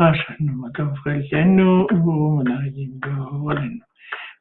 [0.00, 1.58] أسنمة فالجن
[2.06, 3.80] منايم قولن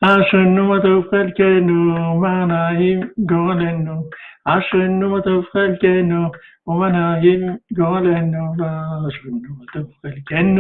[0.03, 1.69] أسنمة فالجن
[2.23, 2.99] منايم
[3.29, 3.87] قولن
[4.47, 6.11] أسنمة فالجن
[6.67, 7.43] منايم
[7.77, 8.33] قولن
[9.07, 10.57] أسنمة فالجن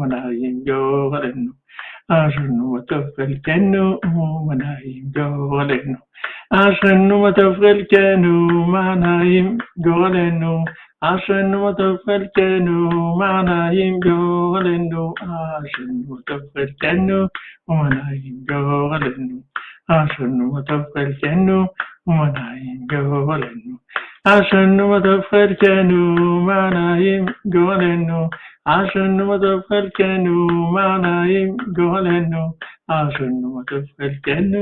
[0.00, 1.52] منايم قولن
[2.10, 3.74] أسنمة فالجن
[4.48, 5.96] منايم قولن
[6.52, 8.24] أسنمة فالجن
[8.76, 10.64] منايم قولن
[11.02, 15.04] Ashen mutafel tenu, mana imbio alendu.
[15.26, 17.28] Ashen mutafel tenu,
[22.06, 23.74] mana imbio alendu.
[24.26, 25.90] أسلمة فركن
[26.46, 28.30] معناهم قولن
[28.66, 30.24] أسلمة فركن
[30.74, 32.52] معناهم قولن
[32.90, 34.52] أسلمة فركن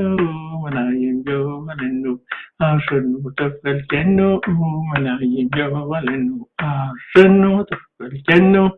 [0.65, 2.19] معناهم قولن
[2.61, 4.41] أسلمة فركن
[4.89, 7.67] معناهم قولن أسلمة
[7.99, 8.71] فركن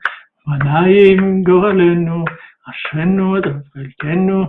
[0.47, 2.25] معناهم قولن
[2.71, 4.47] أسلمة فركن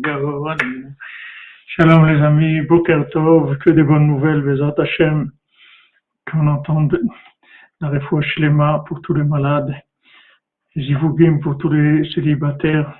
[0.00, 0.86] golenu.
[1.66, 5.30] Shalom les amis, Boker Tov, que des bonnes nouvelles, Bezat Hashem,
[6.30, 6.98] qu'on entende
[7.82, 9.74] la réfoua Shlema pour tous les malades,
[10.74, 12.98] Zivugim pour tous les célibataires,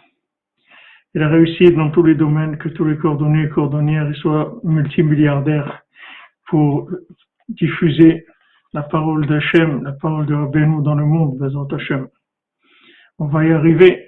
[1.15, 5.81] et la réussite dans tous les domaines, que tous les coordonnées et coordonnières soient multimilliardaires
[6.49, 6.91] pour
[7.49, 8.27] diffuser
[8.73, 12.09] la parole d'Hachem, la parole de Rabbeinu dans le monde, Bezat Hashem.
[13.19, 14.07] On va y arriver,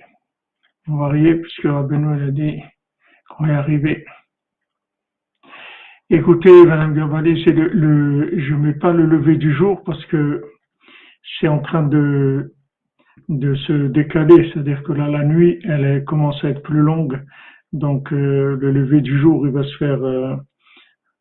[0.88, 2.62] on va y arriver, puisque Rabbeinu a dit
[3.28, 4.04] qu'on va y arriver.
[6.10, 10.42] Écoutez, Madame Gabali, c'est le, le, je mets pas le lever du jour parce que
[11.38, 12.54] c'est en train de,
[13.28, 17.22] de se décaler, c'est-à-dire que là, la nuit, elle commence à être plus longue,
[17.72, 20.34] donc euh, le lever du jour, il va se faire, euh,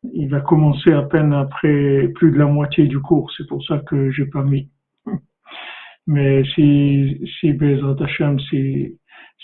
[0.02, 3.78] il va commencer à peine après plus de la moitié du cours, c'est pour ça
[3.78, 4.70] que j'ai pas mis.
[6.06, 8.98] Mais si, si Bezrat Hashem, si,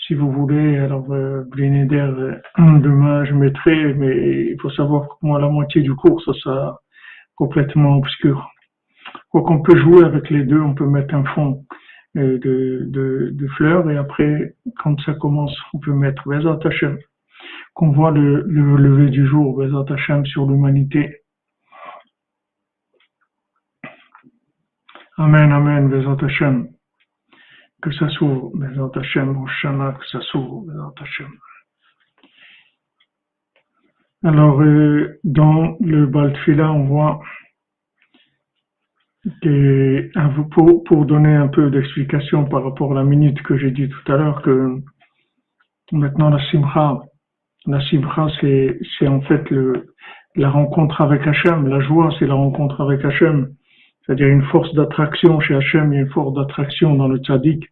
[0.05, 5.13] si vous voulez, alors euh, Blinéder, euh, demain je mettrai, mais il faut savoir que
[5.21, 6.79] moi la moitié du cours, ça sera
[7.35, 8.49] complètement obscur.
[9.29, 11.63] Quoi qu'on peut jouer avec les deux, on peut mettre un fond
[12.17, 16.97] euh, de, de, de fleurs et après, quand ça commence, on peut mettre Bezat Hashem,
[17.73, 21.21] qu'on voit le, le lever du jour, Bezat Hashem sur l'humanité.
[25.17, 26.69] Amen, Amen, Bezat Hashem
[27.81, 31.31] que ça s'ouvre, Bezat Hashem, Hoshana, que ça s'ouvre, Bezat Hashem.
[34.23, 37.21] Alors, euh, dans le Baltfila, on voit
[39.43, 40.09] que,
[40.51, 44.11] pour, pour donner un peu d'explication par rapport à la minute que j'ai dit tout
[44.11, 44.81] à l'heure, que
[45.91, 46.99] maintenant la Simcha,
[47.67, 49.93] la Simcha, c'est, c'est en fait le,
[50.35, 53.49] la rencontre avec Hachem, la joie, c'est la rencontre avec Hachem.
[54.05, 57.65] C'est-à-dire une force d'attraction chez Hachem, a une force d'attraction dans le tzaddik,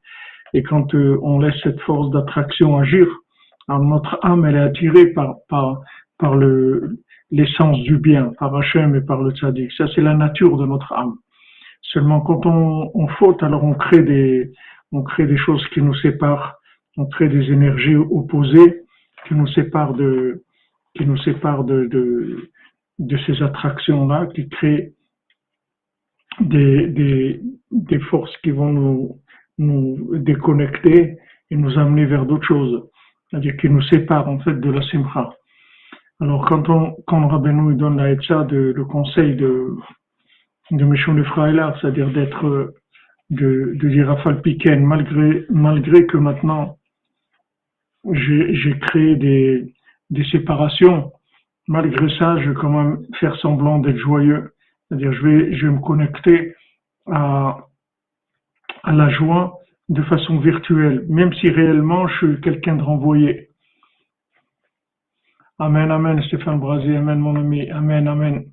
[0.53, 3.07] et quand euh, on laisse cette force d'attraction agir,
[3.69, 5.81] alors notre âme elle est attirée par par
[6.19, 6.99] par le
[7.31, 9.71] l'essence du bien, par Hachem et par le tzaddik.
[9.77, 11.15] Ça c'est la nature de notre âme.
[11.81, 14.51] Seulement quand on, on faute, alors on crée des
[14.91, 16.55] on crée des choses qui nous séparent,
[16.97, 18.84] on crée des énergies opposées
[19.27, 20.43] qui nous séparent de
[20.95, 22.49] qui nous séparent de de,
[22.99, 24.93] de ces attractions là, qui créent
[26.39, 27.41] des, des,
[27.71, 29.19] des forces qui vont nous,
[29.57, 31.17] nous déconnecter
[31.49, 32.89] et nous amener vers d'autres choses,
[33.29, 35.33] c'est-à-dire qui nous séparent en fait de la simcha.
[36.21, 39.75] Alors quand on quand Rabbeinu donne la etcha de le conseil de
[40.71, 42.73] de Meshon Efraïla, c'est-à-dire d'être
[43.29, 46.74] de, de dire à Falpiken, malgré malgré que maintenant
[48.11, 49.73] j'ai créé des
[50.11, 51.11] des séparations,
[51.67, 54.51] malgré ça, je vais quand même faire semblant d'être joyeux
[54.87, 56.55] c'est-à-dire, je vais, je vais me connecter
[57.07, 57.57] à,
[58.83, 59.57] à la joie
[59.89, 63.49] de façon virtuelle, même si réellement je suis quelqu'un de renvoyé.
[65.57, 68.45] Amen, amen, Stéphane Brasier, amen, mon ami, amen, amen.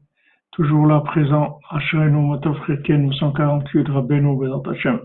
[0.53, 5.01] Toujours là, présent, Ashrenu Matov Reken, 148, Rabbeinu, Bezat Hashem.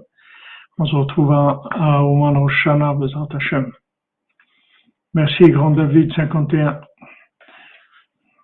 [0.77, 3.71] On se retrouve à, à Oman Roshana, Bezat Hashem.
[5.17, 6.81] Merci, Grand David, 51.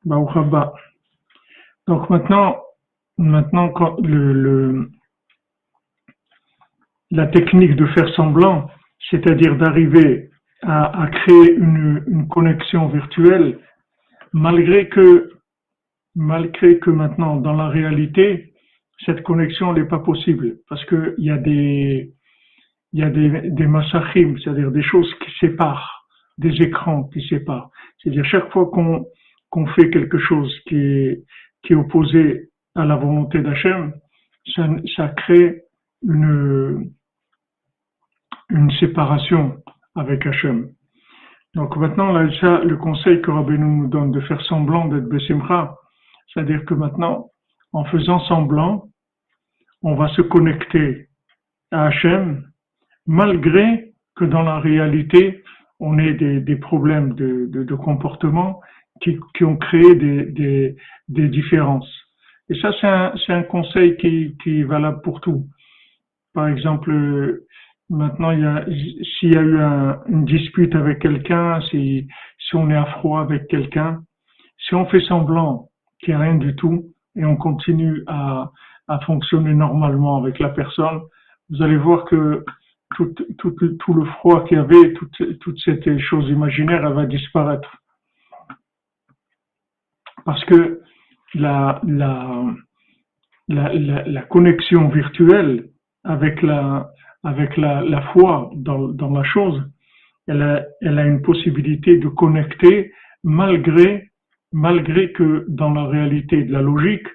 [0.05, 0.79] Baruch.
[1.87, 2.63] Donc maintenant,
[3.17, 4.89] Maintenant, quand le, le,
[7.11, 8.71] la technique de faire semblant,
[9.11, 10.31] c'est-à-dire d'arriver
[10.63, 13.59] à, créer une, connexion virtuelle,
[14.31, 15.29] malgré que,
[16.15, 18.53] malgré que maintenant, dans la réalité,
[19.05, 22.13] cette connexion n'est pas possible, parce qu'il y a des,
[22.93, 23.67] il y a des, des
[24.41, 26.02] c'est-à-dire des choses qui séparent,
[26.37, 27.69] des écrans qui séparent.
[27.97, 33.93] C'est-à-dire chaque fois qu'on fait quelque chose qui est, opposé à la volonté d'Hachem,
[34.55, 35.63] ça, crée
[36.03, 36.91] une,
[38.79, 39.57] séparation
[39.95, 40.69] avec Hachem.
[41.55, 42.23] Donc maintenant, là,
[42.63, 45.77] le conseil que Rabbeinu nous donne de faire semblant d'être Bessimra,
[46.33, 47.29] c'est-à-dire que maintenant,
[47.71, 48.89] en faisant semblant,
[49.83, 51.09] on va se connecter
[51.71, 52.43] à Hachem,
[53.05, 55.43] malgré que dans la réalité,
[55.85, 58.61] on ait des, problèmes de, comportement
[59.01, 60.75] qui, ont créé des,
[61.09, 61.91] différences.
[62.49, 62.71] Et ça,
[63.25, 65.45] c'est un, conseil qui, est valable pour tout.
[66.33, 67.41] Par exemple,
[67.89, 68.65] maintenant, il y a,
[69.19, 72.07] s'il y a eu un, une dispute avec quelqu'un, si,
[72.39, 74.01] si on est à froid avec quelqu'un,
[74.57, 75.67] si on fait semblant
[75.99, 78.49] qu'il n'y a rien du tout et on continue à
[79.05, 81.01] fonctionner normalement avec la personne,
[81.49, 82.45] vous allez voir que
[82.95, 87.05] tout, tout, tout le froid qu'il y avait, toute, toute cette chose imaginaire, elle va
[87.05, 87.77] disparaître.
[90.25, 90.81] Parce que
[91.33, 92.45] la, la,
[93.47, 95.69] la, connexion virtuelle
[96.03, 96.91] avec la,
[97.23, 99.61] avec la, foi dans, dans, la chose,
[100.27, 102.93] elle a, elle a une possibilité de connecter
[103.23, 104.11] malgré,
[104.51, 107.07] malgré que dans la réalité de la logique,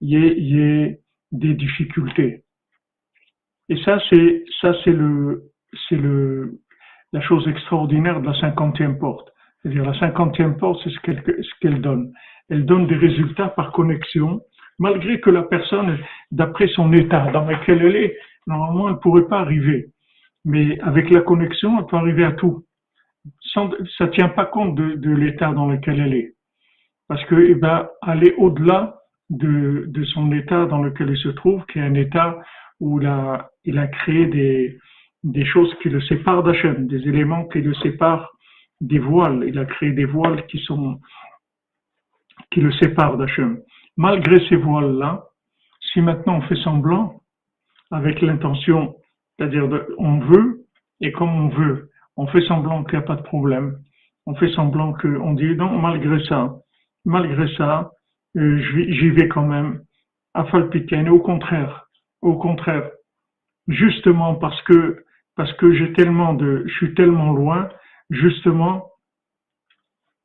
[0.00, 1.00] il y il y ait
[1.32, 2.45] des difficultés.
[3.68, 5.44] Et ça, c'est, ça, c'est le,
[5.88, 6.60] c'est le,
[7.12, 9.28] la chose extraordinaire de la cinquantième porte.
[9.62, 12.12] C'est-à-dire, la cinquantième porte, c'est ce qu'elle, ce qu'elle donne.
[12.48, 14.40] Elle donne des résultats par connexion,
[14.78, 15.98] malgré que la personne,
[16.30, 18.16] d'après son état dans lequel elle est,
[18.46, 19.86] normalement, elle ne pourrait pas arriver.
[20.44, 22.64] Mais avec la connexion, elle peut arriver à tout.
[23.40, 26.34] Sans, ça tient pas compte de, de l'état dans lequel elle est.
[27.08, 31.64] Parce que, eh ben, aller au-delà de, de son état dans lequel il se trouve,
[31.66, 32.38] qui est un état
[32.80, 34.78] où il a, il a créé des,
[35.24, 38.30] des choses qui le séparent d'Hachem, des éléments qui le séparent
[38.80, 39.44] des voiles.
[39.46, 41.00] Il a créé des voiles qui sont,
[42.50, 43.60] qui le séparent d'Hachem.
[43.96, 45.24] Malgré ces voiles-là,
[45.92, 47.20] si maintenant on fait semblant,
[47.90, 48.96] avec l'intention,
[49.38, 49.68] c'est-à-dire
[49.98, 50.66] on veut,
[51.00, 53.78] et comme on veut, on fait semblant qu'il n'y a pas de problème,
[54.26, 56.56] on fait semblant qu'on dit non, malgré ça,
[57.04, 57.90] malgré ça,
[58.36, 59.82] euh, j'y vais quand même,
[60.34, 61.85] à Falpiken, au contraire,
[62.22, 62.90] au contraire,
[63.68, 65.04] justement parce que
[65.36, 67.68] parce que j'ai tellement de, je suis tellement loin,
[68.10, 68.90] justement,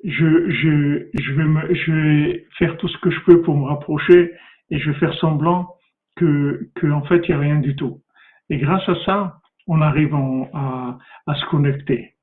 [0.03, 3.65] je, je, je, vais me, je vais faire tout ce que je peux pour me
[3.65, 4.31] rapprocher
[4.69, 5.75] et je vais faire semblant
[6.15, 8.01] que, que en fait, il n'y a rien du tout.
[8.49, 9.37] Et grâce à ça,
[9.67, 10.97] on arrive à,
[11.27, 12.13] à se connecter.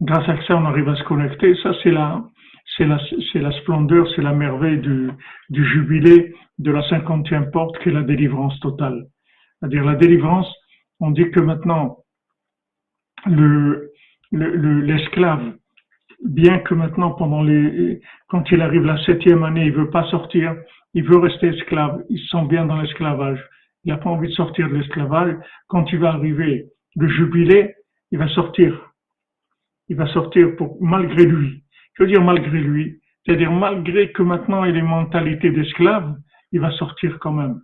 [0.00, 1.54] Grâce à ça, on arrive à se connecter.
[1.62, 2.22] Ça, c'est la,
[2.76, 2.98] c'est la,
[3.34, 5.10] la splendeur, c'est la merveille du,
[5.50, 9.06] du jubilé de la cinquantième porte qui est la délivrance totale.
[9.58, 10.52] C'est-à-dire la délivrance,
[11.00, 11.98] on dit que maintenant,
[13.26, 13.90] le,
[14.32, 19.90] l'esclave, le, bien que maintenant, pendant les, quand il arrive la septième année, il veut
[19.90, 20.56] pas sortir,
[20.94, 23.40] il veut rester esclave, il se sent bien dans l'esclavage,
[23.84, 25.36] il n'a pas envie de sortir de l'esclavage,
[25.68, 26.66] quand il va arriver
[26.96, 27.74] le jubilé,
[28.10, 28.92] il va sortir.
[29.88, 31.62] Il va sortir pour, malgré lui.
[31.98, 33.00] Je veux dire malgré lui.
[33.26, 36.16] C'est-à-dire malgré que maintenant il ait mentalité d'esclave,
[36.52, 37.60] il va sortir quand même.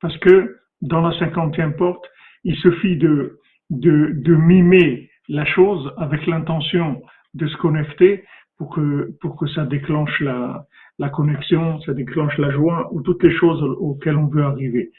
[0.00, 2.04] Parce que dans la cinquantième porte,
[2.44, 3.40] il suffit de,
[3.70, 7.02] de, de mimer la chose avec l'intention
[7.34, 8.24] de se connecter
[8.56, 10.64] pour que, pour que ça déclenche la,
[10.98, 14.92] la connexion, ça déclenche la joie ou toutes les choses auxquelles on veut arriver.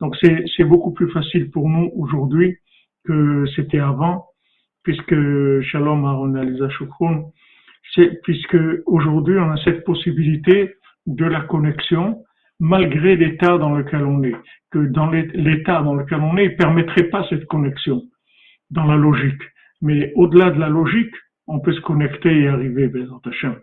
[0.00, 2.56] Donc c'est beaucoup plus facile pour nous aujourd'hui
[3.04, 4.26] que c'était avant,
[4.82, 5.14] puisque
[5.62, 6.68] Shalom Aaron Aliza
[8.22, 10.74] puisque aujourd'hui on a cette possibilité
[11.06, 12.22] de la connexion
[12.60, 14.36] malgré l'état dans lequel on est,
[14.70, 18.02] que dans l'état dans lequel on est, permettrait pas cette connexion
[18.70, 19.42] dans la logique.
[19.80, 21.14] Mais au-delà de la logique,
[21.48, 23.56] on peut se connecter et arriver, Bézant Hachem.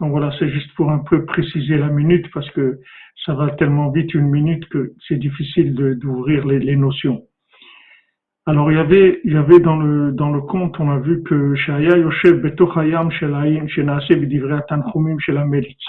[0.00, 2.78] Donc voilà, c'est juste pour un peu préciser la minute parce que
[3.24, 7.22] ça va tellement vite une minute que c'est difficile d'ouvrir les, notions.
[8.48, 13.66] Alors il y avait, dans le conte, on a vu que Shaya Yoshev Betochayam Shelaim
[13.66, 15.82] Shenase Bidivrea Tanchumim Shelamelitz.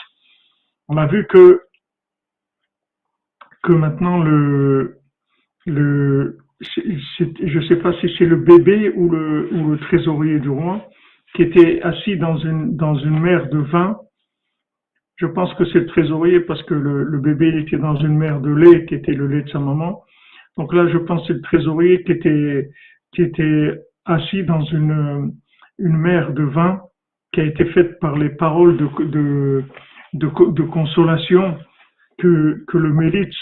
[0.88, 1.62] On a vu que
[3.64, 4.98] que maintenant le,
[5.68, 10.82] le je sais pas si c'est le bébé ou le, trésorier du roi
[11.36, 14.00] qui était assis dans une, dans une mer de vin.
[15.18, 18.40] Je pense que c'est le trésorier parce que le, le, bébé était dans une mer
[18.40, 20.02] de lait qui était le lait de sa maman.
[20.58, 22.70] Donc là, je pense que c'est le trésorier qui était,
[23.14, 25.34] qui était assis dans une,
[25.80, 26.82] une mer de vin
[27.32, 29.64] qui a été faite par les paroles de, de,
[30.14, 31.58] de, consolation
[32.18, 33.36] que, que le Mélitz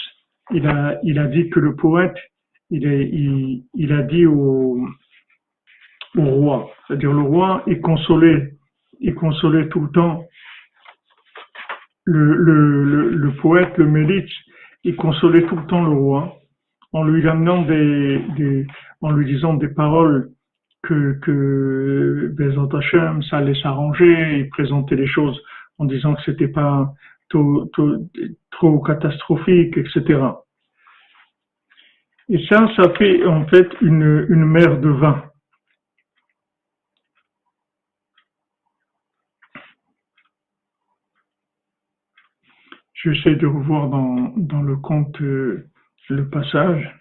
[0.52, 2.16] il a, il a dit que le poète,
[2.70, 4.86] il, il a dit au,
[6.16, 8.54] au roi, c'est-à-dire le roi est consolé,
[9.00, 10.24] il consolait tout le temps
[12.04, 14.30] le, le, le, poète, le Mélitz,
[14.84, 16.38] il consolait tout le temps le roi
[16.96, 17.04] en
[19.12, 20.30] lui disant des paroles
[20.82, 25.38] que, que Bezant Hashem, ça allait s'arranger, il présentait les choses
[25.78, 26.94] en disant que c'était pas
[27.28, 30.20] trop, catastrophique, etc.
[32.28, 35.22] Et ça, ça fait en fait une, une mer de vin.
[42.94, 45.68] J'essaie de revoir dans, dans le compte euh,
[46.08, 46.96] le passage.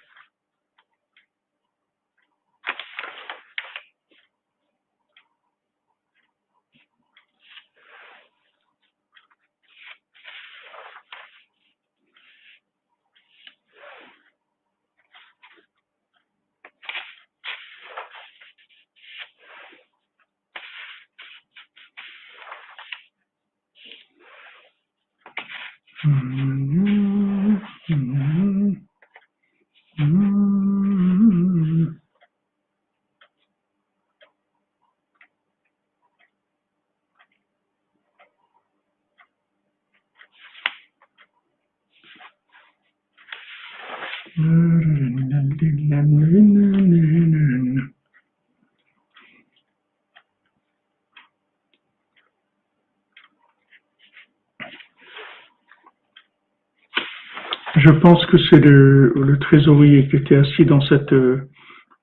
[57.85, 61.13] Je pense que c'est le, trésorier qui était assis dans cette,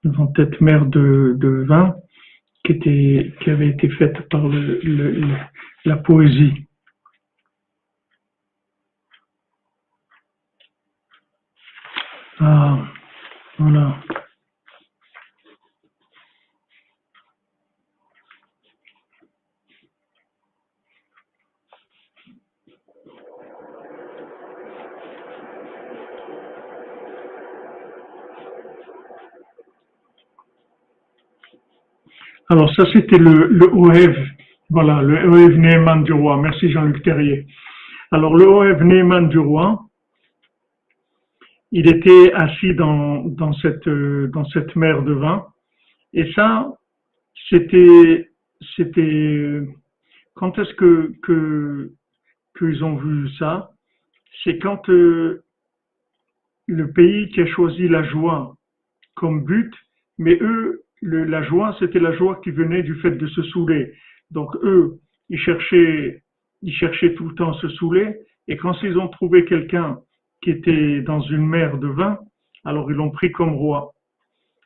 [0.04, 1.96] devant cette mer de, vin
[2.64, 4.44] qui avait été faite par
[5.84, 6.68] la poésie.
[12.38, 12.78] Ah,
[13.58, 13.98] voilà.
[32.52, 34.16] Alors ça c'était le, le OEV,
[34.70, 36.36] voilà, le OEV Neyman du roi.
[36.38, 37.46] Merci Jean-Luc Terrier.
[38.10, 39.84] Alors le OEV Neyman du roi,
[41.70, 45.46] il était assis dans, cette, dans cette mer de vin.
[46.12, 46.76] Et ça,
[47.48, 48.30] c'était,
[48.76, 49.60] c'était,
[50.34, 51.92] quand est-ce que, que,
[52.58, 53.70] qu'ils ont vu ça?
[54.42, 55.44] C'est quand euh,
[56.66, 58.56] le pays qui a choisi la joie
[59.14, 59.72] comme but,
[60.18, 63.92] mais eux, la joie, c'était la joie qui venait du fait de se saouler.
[64.30, 66.22] Donc eux, ils cherchaient,
[66.62, 68.16] ils cherchaient tout le temps se saouler,
[68.48, 69.98] et quand ils ont trouvé quelqu'un
[70.42, 72.18] qui était dans une mer de vin,
[72.64, 73.92] alors ils l'ont pris comme roi.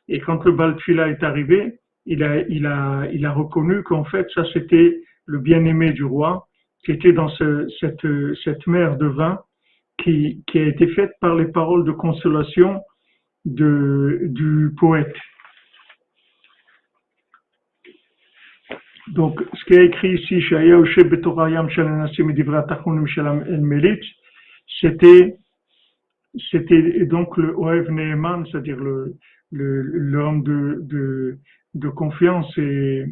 [0.07, 5.91] Et quand le Baltfila est arrivé, il a, reconnu qu'en fait, ça c'était le bien-aimé
[5.91, 6.47] du roi,
[6.83, 8.07] qui était dans cette,
[8.43, 9.39] cette mer de vin
[9.97, 12.81] qui, qui a été faite par les paroles de consolation
[13.45, 15.15] de, du poète.
[19.13, 20.41] Donc, ce qui est écrit ici,
[24.79, 25.37] c'était
[26.51, 29.17] c'était donc le Oev Neeman, c'est-à-dire le,
[29.51, 31.39] l'homme de, de,
[31.73, 33.05] de, confiance et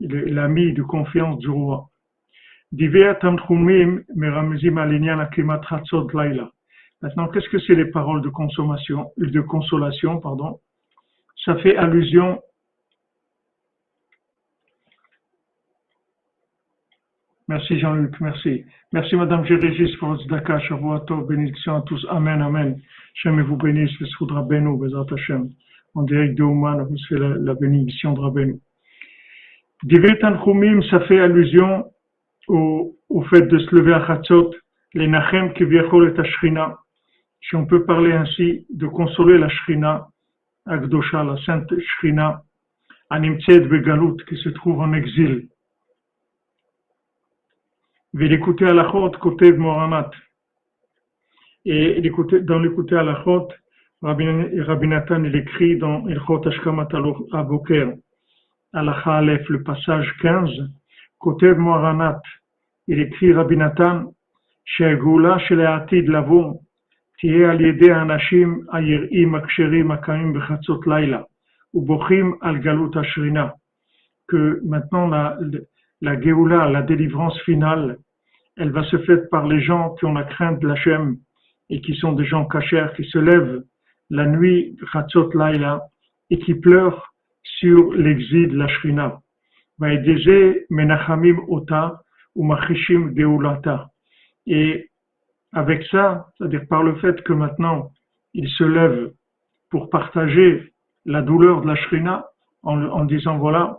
[0.00, 1.90] l'ami de confiance du roi.
[7.02, 10.60] Maintenant, qu'est-ce que c'est les paroles de consommation, de consolation, pardon?
[11.44, 12.40] Ça fait allusion
[17.50, 18.64] Merci Jean-Luc, merci.
[18.92, 22.06] Merci Madame Gérégis pour votre Daka, Shavuato, bénédiction à tous.
[22.08, 22.80] Amen, Amen.
[23.14, 25.50] Shem vous bénisse, le Soudra Beno, Bezat Hashem.
[25.96, 28.60] En direct de Ouman, vous fait la, bénédiction de Rabbeinu.
[29.82, 31.86] Divritan Khumim, ça fait allusion
[32.46, 32.94] au,
[33.30, 34.54] fait de se lever à Chatzot,
[34.94, 36.78] les Nachem qui et Ashrina.
[37.40, 40.06] Si on peut parler ainsi, de consoler la Shrina,
[40.66, 42.44] Agdosha, la sainte Shrina,
[43.10, 45.48] Animtzed Begalut, qui se trouve en exil.
[48.17, 48.27] Et
[52.41, 53.51] dans l'écouter à la chôte,
[54.01, 56.89] Rabbi Nathan, il écrit dans Ilchot Ashkamat
[57.33, 57.93] Aboker,
[58.73, 60.49] Alacha Aleph, le passage 15,
[61.17, 62.21] Kotev Moharanat,
[62.87, 64.05] il écrit Rabbi Nathan,
[64.65, 66.53] שהגאולה של העתיד לבוא
[67.19, 71.21] תהיה על ידי האנשים היראים הכשרים הקמים בחצות לילה
[71.73, 73.47] ובוכים על גלות השרינה.
[74.31, 75.37] Que maintenant la,
[76.00, 77.98] la Géoula, la délivrance finale,
[78.56, 81.16] elle va se faire par les gens qui ont la crainte de l'Hachem
[81.68, 83.62] et qui sont des gens cachers, qui se lèvent
[84.10, 85.82] la nuit, Chatzot Laila,
[86.30, 89.20] et qui pleurent sur l'exil de la Shrina.
[89.78, 92.02] menachamim ota
[92.34, 93.90] ou machishim deulata.
[94.46, 94.90] Et
[95.52, 97.90] avec ça, c'est-à-dire par le fait que maintenant
[98.34, 99.12] il se lève
[99.70, 100.72] pour partager
[101.04, 102.26] la douleur de la shrina
[102.62, 103.78] en disant voilà,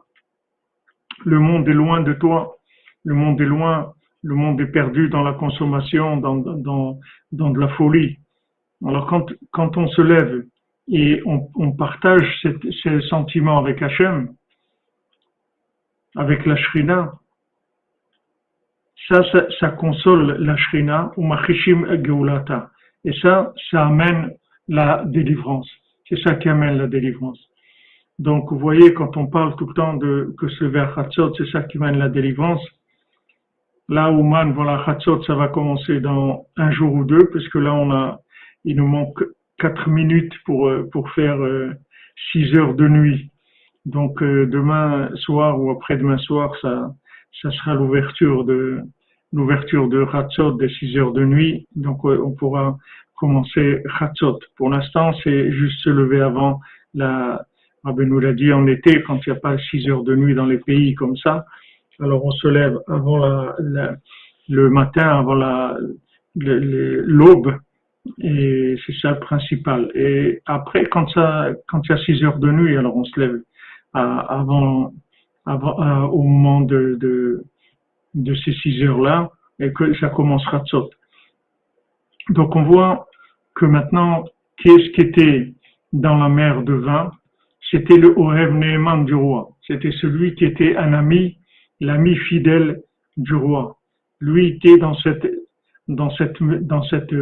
[1.26, 2.56] le monde est loin de toi,
[3.04, 7.00] le monde est loin, le monde est perdu dans la consommation, dans, dans,
[7.32, 8.20] dans de la folie.
[8.86, 10.44] Alors quand, quand on se lève
[10.88, 12.28] et on, on partage
[12.84, 14.34] ces sentiments avec Hachem,
[16.16, 17.14] avec la Shrina,
[19.08, 22.70] ça, ça, ça, console la Shrina, ou Machishim Geulata.
[23.04, 24.32] Et ça, ça amène
[24.68, 25.70] la délivrance.
[26.08, 27.40] C'est ça qui amène la délivrance.
[28.22, 31.50] Donc, vous voyez, quand on parle tout le temps de que ce vers Hatzot, c'est
[31.50, 32.62] ça qui amène la délivrance.
[33.90, 37.74] Là où man, voilà, Hatzot, ça va commencer dans un jour ou deux, puisque là,
[37.74, 38.20] on a,
[38.64, 39.24] il nous manque
[39.58, 41.74] quatre minutes pour, euh, pour faire euh,
[42.32, 43.32] six heures de nuit.
[43.88, 46.94] Donc euh, demain soir ou après-demain soir, ça,
[47.42, 48.84] ça sera l'ouverture de
[49.34, 51.66] l'ouverture de Hatzot des 6 heures de nuit.
[51.76, 52.78] Donc on pourra
[53.16, 54.38] commencer Hatzot.
[54.58, 56.60] Pour l'instant, c'est juste se lever avant
[56.94, 57.46] la
[57.84, 60.36] Rabbi nous l'a dit en été, quand il n'y a pas 6 heures de nuit
[60.36, 61.46] dans les pays comme ça.
[62.00, 63.96] Alors on se lève avant la,
[64.50, 65.78] le matin, avant la
[66.36, 67.56] l'aube,
[68.20, 69.92] et c'est ça le principal.
[69.96, 73.20] Et après, quand ça, quand il y a 6 heures de nuit, alors on se
[73.20, 73.42] lève
[73.94, 74.94] avant,
[75.46, 77.44] avant au moment de, de,
[78.14, 80.94] de ces six heures-là et que ça commencera de sorte.
[82.30, 83.08] Donc on voit
[83.56, 84.24] que maintenant,
[84.58, 85.54] qu'est-ce qui était
[85.94, 87.12] dans la mer de vin?
[87.70, 89.52] C'était le Orev Neeman du roi.
[89.66, 91.38] C'était celui qui était un ami,
[91.80, 92.82] l'ami fidèle
[93.18, 93.78] du roi.
[94.20, 95.28] Lui était dans cette,
[95.88, 97.14] dans cette, dans cette,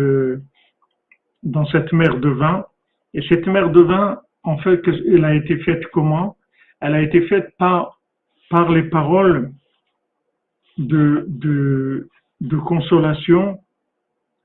[1.44, 2.66] dans cette mer de vin.
[3.14, 6.38] Et cette mer de vin, en fait, elle a été faite comment?
[6.80, 8.00] Elle a été faite par,
[8.50, 9.52] par les paroles
[10.78, 12.10] de, de,
[12.42, 13.60] de consolation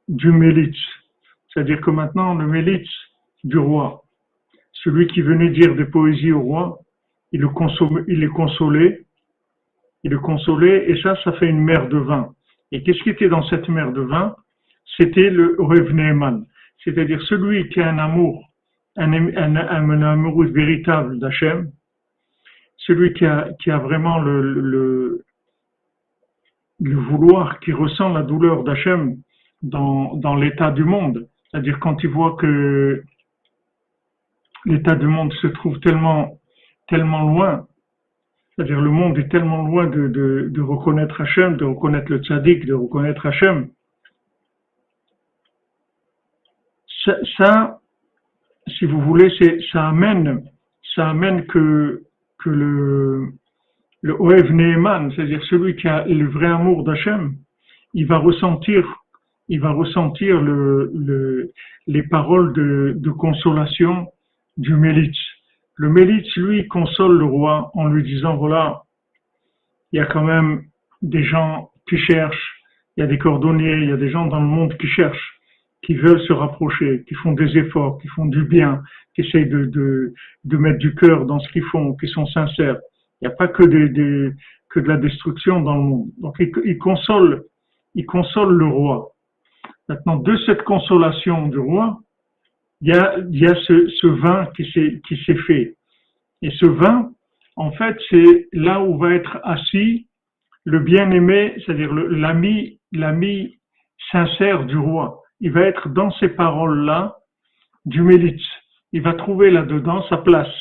[0.08, 0.76] du Mélitz.
[1.48, 2.88] C'est-à-dire que maintenant, le Mélitz
[3.44, 4.03] du roi,
[4.84, 6.78] celui qui venait dire des poésies au roi,
[7.32, 7.48] il le
[8.06, 9.06] il est consolé,
[10.04, 12.28] il le consolait, et ça, ça fait une mer de vin.
[12.70, 14.36] Et qu'est-ce qui était dans cette mer de vin?
[14.98, 16.44] C'était le Revneeman,
[16.84, 18.44] c'est-à-dire celui qui a un amour,
[18.96, 21.70] un, un, un véritable d'Hachem,
[22.76, 25.24] celui qui a, qui a vraiment le, le,
[26.80, 29.16] le, vouloir, qui ressent la douleur d'Hachem
[29.62, 31.26] dans, dans l'état du monde.
[31.50, 33.02] C'est-à-dire quand il voit que
[34.64, 36.38] l'état du monde se trouve tellement,
[36.88, 37.66] tellement loin,
[38.56, 43.26] c'est-à-dire le monde est tellement loin de, reconnaître Hachem, de reconnaître le tzaddik, de reconnaître
[43.26, 43.68] Hachem.
[47.04, 47.80] Ça, ça
[48.78, 49.30] si vous voulez,
[49.72, 50.42] ça amène,
[50.94, 52.02] ça amène que
[52.46, 53.28] le,
[54.02, 57.34] le Oev Neeman, c'est-à-dire celui qui a le vrai amour d'Hachem,
[57.92, 59.02] il va ressentir,
[59.48, 61.52] il va ressentir le, le,
[61.86, 64.08] les paroles de consolation
[64.56, 65.16] du Mélitz.
[65.76, 68.82] Le Mélitz, lui, console le roi en lui disant, voilà,
[69.92, 70.64] il y a quand même
[71.02, 72.62] des gens qui cherchent,
[72.96, 75.34] il y a des cordonniers, il y a des gens dans le monde qui cherchent
[75.84, 78.82] qui veulent se rapprocher, qui font des efforts, qui font du bien,
[79.14, 80.14] qui essayent de, de,
[80.44, 82.78] de mettre du cœur dans ce qu'ils font, qui sont sincères.
[83.20, 84.30] Il n'y a pas que, des, des,
[84.70, 86.08] que de la destruction dans le monde.
[86.18, 87.44] Donc il, il, console,
[87.94, 89.10] il console le roi.
[89.88, 91.98] Maintenant, de cette consolation du roi,
[92.84, 95.76] il y a, il y a ce, ce vin qui s'est, fait.
[96.42, 97.10] Et ce vin,
[97.56, 100.06] en fait, c'est là où va être assis
[100.64, 103.58] le bien-aimé, c'est-à-dire l'ami, l'ami
[104.10, 107.18] sincère du roi il va être dans ces paroles-là
[107.84, 108.42] du Mélitz.
[108.92, 110.52] Il va trouver là-dedans sa place.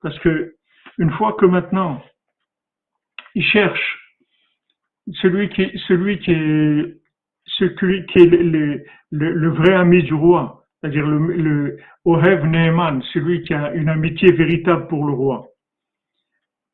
[0.00, 0.54] Parce que
[0.98, 2.00] une fois que maintenant,
[3.34, 3.98] il cherche
[5.14, 7.00] celui qui, celui qui est,
[7.46, 13.02] celui qui est le, le, le vrai ami du roi, c'est-à-dire le, le Ohev Neeman,
[13.12, 15.46] celui qui a une amitié véritable pour le roi.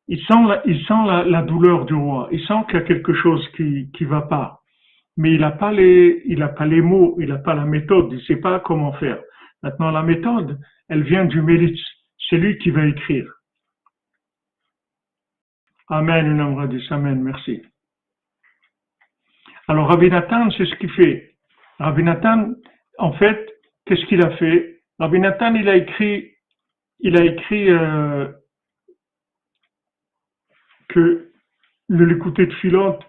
[0.09, 2.29] Il sent la, il sent la, la douleur du roi.
[2.31, 4.61] Il sent qu'il y a quelque chose qui, qui va pas
[5.17, 8.09] mais il n'a pas les, il a pas les mots, il n'a pas la méthode,
[8.11, 9.23] il ne sait pas comment faire.
[9.63, 11.81] Maintenant, la méthode, elle vient du Mélitz.
[12.29, 13.33] C'est lui qui va écrire.
[15.89, 17.63] Amen, une dit Amen, merci.
[19.69, 21.35] Alors, Rabbi Nathan, c'est ce qu'il fait.
[21.79, 22.55] Rabbi Nathan,
[22.99, 23.54] en fait,
[23.87, 24.83] qu'est-ce qu'il a fait?
[24.99, 26.33] Rabbi il a écrit,
[27.01, 28.29] il a écrit euh,
[30.89, 31.31] que
[31.89, 33.03] le l'écouter de Philote,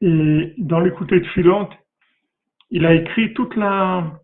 [0.00, 1.72] et dans l'écouter de Philante,
[2.70, 4.20] il a écrit toute la,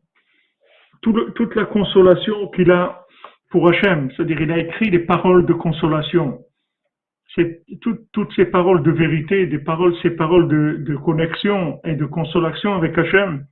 [1.01, 3.07] toute la consolation qu'il a
[3.51, 4.11] pour Hachem.
[4.11, 6.41] C'est-à-dire, il a écrit des paroles de consolation.
[7.35, 7.63] c'est
[8.13, 12.97] toutes ces paroles de vérité, des paroles, ces paroles de, connexion et de consolation avec
[12.99, 13.47] Hachem.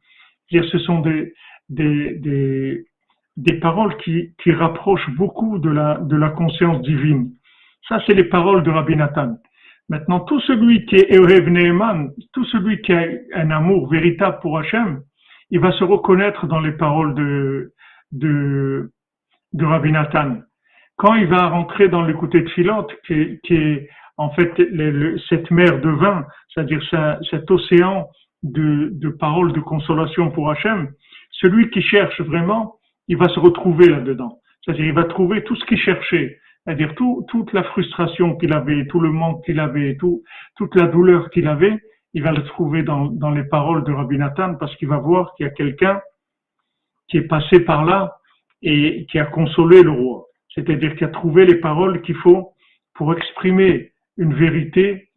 [0.51, 1.33] Ce sont des,
[1.69, 2.85] des,
[3.37, 7.31] des, paroles qui, qui rapprochent beaucoup de la, de la conscience divine.
[7.89, 9.37] Ça, c'est les paroles de Rabbi Nathan.
[9.89, 14.59] Maintenant, tout celui qui est Erev Neeman, tout celui qui a un amour véritable pour
[14.59, 15.03] Hachem,
[15.51, 17.73] il va se reconnaître dans les paroles de,
[18.13, 18.93] de,
[19.53, 20.39] de Rabbi Nathan.
[20.97, 24.53] Quand il va rentrer dans l'écouté de Philote, qui, qui, est en fait
[25.29, 26.83] cette mer de vin, c'est-à-dire
[27.31, 28.09] cet océan
[28.43, 30.91] de, paroles de consolation pour Hachem,
[31.31, 32.77] celui qui cherche vraiment,
[33.09, 34.39] il va se retrouver là-dedans.
[34.63, 36.39] C'est-à-dire, il va trouver tout ce qu'il cherchait.
[36.65, 40.23] C'est-à-dire, toute la frustration qu'il avait, tout le manque qu'il avait, tout,
[40.57, 41.79] toute la douleur qu'il avait,
[42.13, 45.47] il va le trouver dans les paroles de Rabbi Nathan parce qu'il va voir qu'il
[45.47, 46.01] y a quelqu'un
[47.09, 48.17] qui est passé par là
[48.63, 50.27] et qui a consolé le roi.
[50.55, 52.53] C'est-à-dire qu'il a trouvé les paroles qu'il faut
[52.95, 55.11] pour exprimer une vérité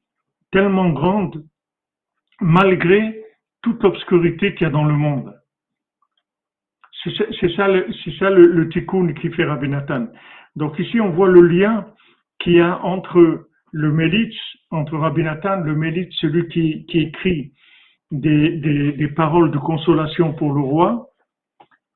[0.52, 1.44] tellement grande
[2.44, 3.24] malgré
[3.62, 5.34] toute l'obscurité qu'il y a dans le monde.
[7.04, 10.08] C'est ça, le, tikkun qui fait Rabbi Nathan.
[10.56, 11.88] Donc ici, on voit le lien
[12.40, 14.36] qu'il y a entre le Mélitz,
[14.72, 17.54] entre Rabbi Nathan, le Mélitz, celui qui, écrit
[18.12, 21.10] des, paroles de consolation pour le roi,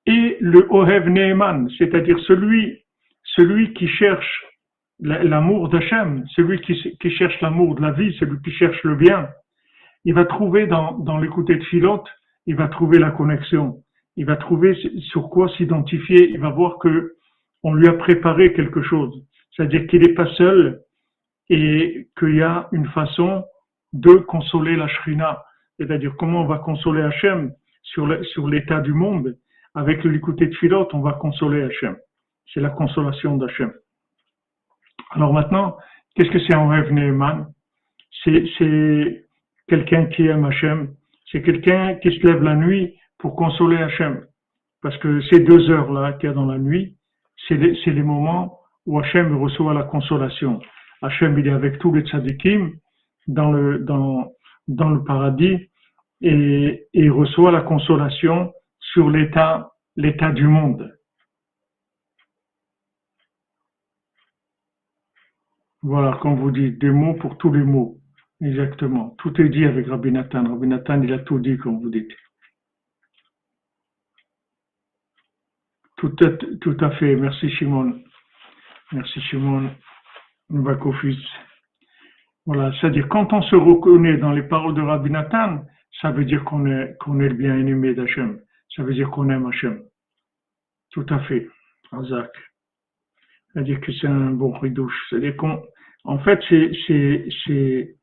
[0.05, 2.83] et le Ohev Neeman, c'est-à-dire celui,
[3.75, 4.45] qui cherche
[4.99, 9.29] l'amour d'Hachem, celui qui cherche l'amour de la vie, celui qui cherche le bien.
[10.07, 12.07] Il va trouver dans, dans l'écouté de Philote,
[12.47, 13.83] il va trouver la connexion
[14.17, 14.75] il va trouver
[15.11, 17.15] sur quoi s'identifier, il va voir que
[17.63, 19.23] on lui a préparé quelque chose.
[19.51, 20.81] C'est-à-dire qu'il n'est pas seul
[21.49, 23.45] et qu'il y a une façon
[23.93, 25.43] de consoler la Shrina.
[25.77, 29.37] C'est-à-dire comment on va consoler Hachem sur l'état du monde.
[29.75, 31.95] Avec le Likuté de Philot, on va consoler Hachem.
[32.51, 33.71] C'est la consolation d'Hachem.
[35.11, 35.77] Alors maintenant,
[36.15, 37.47] qu'est-ce que c'est un rêve Neeman
[38.23, 39.26] C'est
[39.67, 40.95] quelqu'un qui aime Hachem.
[41.31, 44.25] C'est quelqu'un qui se lève la nuit pour consoler Hachem.
[44.81, 46.95] Parce que ces deux heures-là qu'il y a dans la nuit,
[47.47, 50.59] c'est les, moments où Hachem reçoit la consolation.
[51.01, 52.71] Hachem, il est avec tous les tzadikim
[53.27, 54.31] dans le, dans,
[54.67, 55.69] dans le paradis
[56.21, 60.93] et, il reçoit la consolation sur l'état, l'état du monde.
[65.83, 67.96] Voilà, comme vous dites, des mots pour tous les mots.
[68.41, 69.15] Exactement.
[69.17, 70.43] Tout est dit avec Rabbi Nathan.
[70.43, 72.11] Rabbi Nathan, il a tout dit, comme vous dites.
[75.97, 76.29] Tout à,
[76.61, 77.15] tout à fait.
[77.15, 77.99] Merci, Shimon.
[78.91, 79.71] Merci, Shimon.
[80.49, 81.17] Bakofus.
[82.45, 82.71] Voilà.
[82.79, 85.63] C'est-à-dire, quand on se reconnaît dans les paroles de Rabbi Nathan,
[86.01, 88.39] ça veut dire qu'on est, qu'on est le bien-aimé d'Hachem.
[88.75, 89.81] Ça veut dire qu'on aime Hachem.
[90.91, 91.49] Tout à fait.
[91.91, 92.31] Azak.
[93.51, 94.95] C'est-à-dire que c'est un bon ridouche.
[95.09, 95.63] C'est-à-dire qu'on,
[96.03, 96.71] en fait, c'est,
[97.45, 97.95] c'est,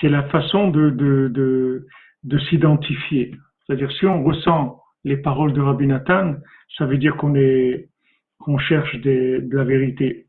[0.00, 1.86] c'est la façon de, de, de,
[2.24, 3.34] de s'identifier.
[3.66, 6.36] C'est-à-dire, si on ressent les paroles de Rabbi Nathan,
[6.76, 7.88] ça veut dire qu'on est
[8.38, 10.26] qu'on cherche de la vérité.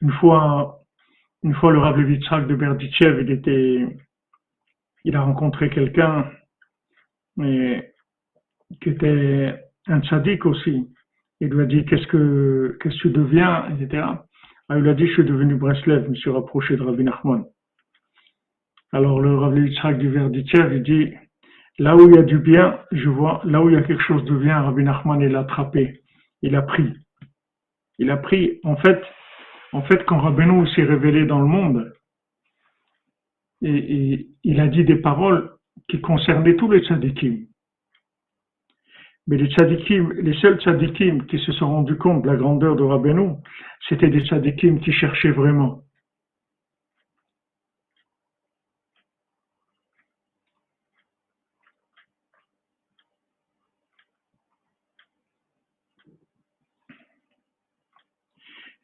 [0.00, 0.80] Une fois,
[1.42, 3.86] une fois le Rav Levitzrak de Berdichev, il était,
[5.04, 6.30] il a rencontré quelqu'un,
[7.36, 7.92] mais
[8.82, 9.54] qui était
[9.86, 10.88] un tzaddik aussi.
[11.40, 14.04] Il lui a dit qu'est-ce que qu'est-ce que tu deviens, etc.
[14.68, 17.44] Ah, il a dit je suis devenu Breslev, je me suis rapproché de Rabbi Nachman.
[18.94, 21.12] Alors le Rav Levitzrak du Berdichev, il dit
[21.80, 24.04] Là où il y a du bien, je vois, là où il y a quelque
[24.04, 26.02] chose de bien, Rabbi Nachman, il a attrapé,
[26.42, 26.94] il a pris.
[27.98, 29.02] Il a pris, en fait,
[29.72, 31.92] en fait, quand Rabbeinu s'est révélé dans le monde,
[33.62, 35.50] il a dit des paroles
[35.88, 37.46] qui concernaient tous les tzadikim.
[39.26, 42.84] Mais les tzadikim, les seuls tzadikim qui se sont rendus compte de la grandeur de
[42.84, 43.38] Rabbeinu,
[43.88, 45.83] c'était des tzadikim qui cherchaient vraiment.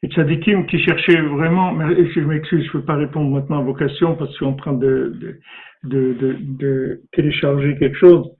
[0.03, 3.75] Et tzadikim qui cherchaient vraiment, je m'excuse, je ne peux pas répondre maintenant à vos
[3.75, 5.39] questions parce en train de,
[5.83, 8.31] de, de, de télécharger quelque chose.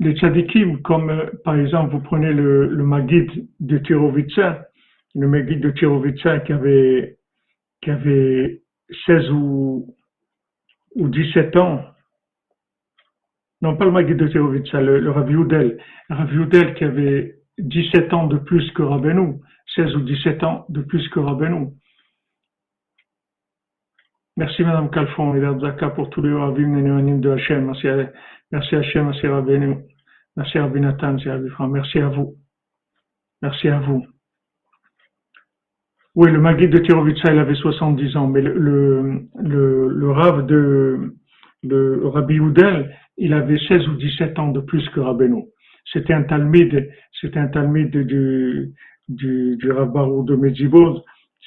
[0.00, 4.68] Les tzadikim, comme euh, par exemple, vous prenez le, le Magid de Tirovitsa,
[5.14, 7.16] le Magid de Tirovitsa qui avait,
[7.82, 8.60] qui avait
[9.06, 9.96] 16 ou,
[10.94, 11.82] ou 17 ans,
[13.60, 15.78] non pas le Magid de Tirovitsa, le, le Rav Yudel,
[16.10, 19.40] Rav Yudel qui avait 17 ans de plus que Rabbeinu,
[19.74, 21.68] 16 ou 17 ans de plus que Rabbeinu.
[24.36, 27.66] Merci Madame Calfon et Zaka pour tous les ravim et de Hachem.
[27.66, 27.88] Merci,
[28.52, 29.78] merci Hachem, merci Rabbeinu,
[30.36, 31.16] merci Rabbi Nathan,
[31.68, 32.36] merci à vous.
[33.42, 34.06] Merci à vous.
[36.14, 40.46] Oui, le Maguide de Tirovitsa, il avait 70 ans, mais le, le, le, le Rav
[40.46, 41.14] de,
[41.62, 45.44] de Rabbi Oudel, il avait 16 ou 17 ans de plus que Rabbeinu.
[45.92, 48.72] C'était un talmide, c'était un talmide du,
[49.08, 49.92] du, du Rav
[50.24, 51.02] de Medjibod.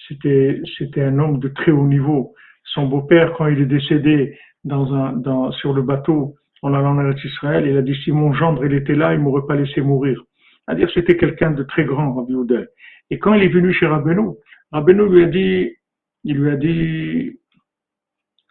[0.08, 2.34] C'était, c'était un homme de très haut niveau.
[2.64, 7.12] Son beau-père, quand il est décédé dans un, dans, sur le bateau en allant en
[7.12, 10.22] Israël, il a dit si mon gendre il était là, il m'aurait pas laissé mourir.
[10.66, 12.70] C'est-à-dire c'était quelqu'un de très grand, Rabbi Oudel.
[13.10, 14.30] Et quand il est venu chez Rabbeinu,
[14.72, 15.76] Rabbeinu lui a dit,
[16.24, 17.40] il lui a dit,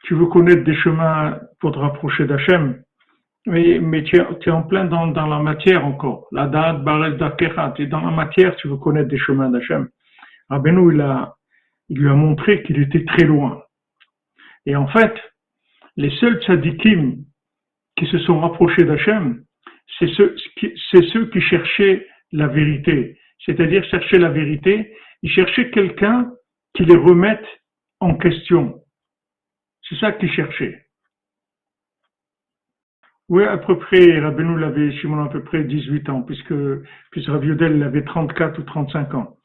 [0.05, 2.83] tu veux connaître des chemins pour te rapprocher d'Hachem,
[3.47, 6.27] mais, tu, es, en plein dans, la matière encore.
[6.33, 9.89] La date, Baret, tu es dans la matière, tu veux connaître des chemins d'Hachem.
[10.49, 11.35] Rabbeinu, il, a,
[11.89, 13.63] il lui a montré qu'il était très loin.
[14.67, 15.15] Et en fait,
[15.97, 17.25] les seuls tzadikim
[17.97, 19.45] qui se sont rapprochés d'Hachem,
[19.99, 20.37] c'est ceux,
[20.93, 23.19] ceux qui cherchaient la vérité.
[23.45, 26.31] C'est-à-dire chercher la vérité, ils cherchaient quelqu'un
[26.75, 27.45] qui les remette
[28.01, 28.83] en question.
[29.89, 30.87] C'est ça qu'ils cherchaient.
[33.31, 36.53] Oui, à peu près, Rabbeinu l'avait, Shimon, à peu près 18 ans, puisque,
[37.13, 39.37] puisque Raviodel avait 34 ou 35 ans.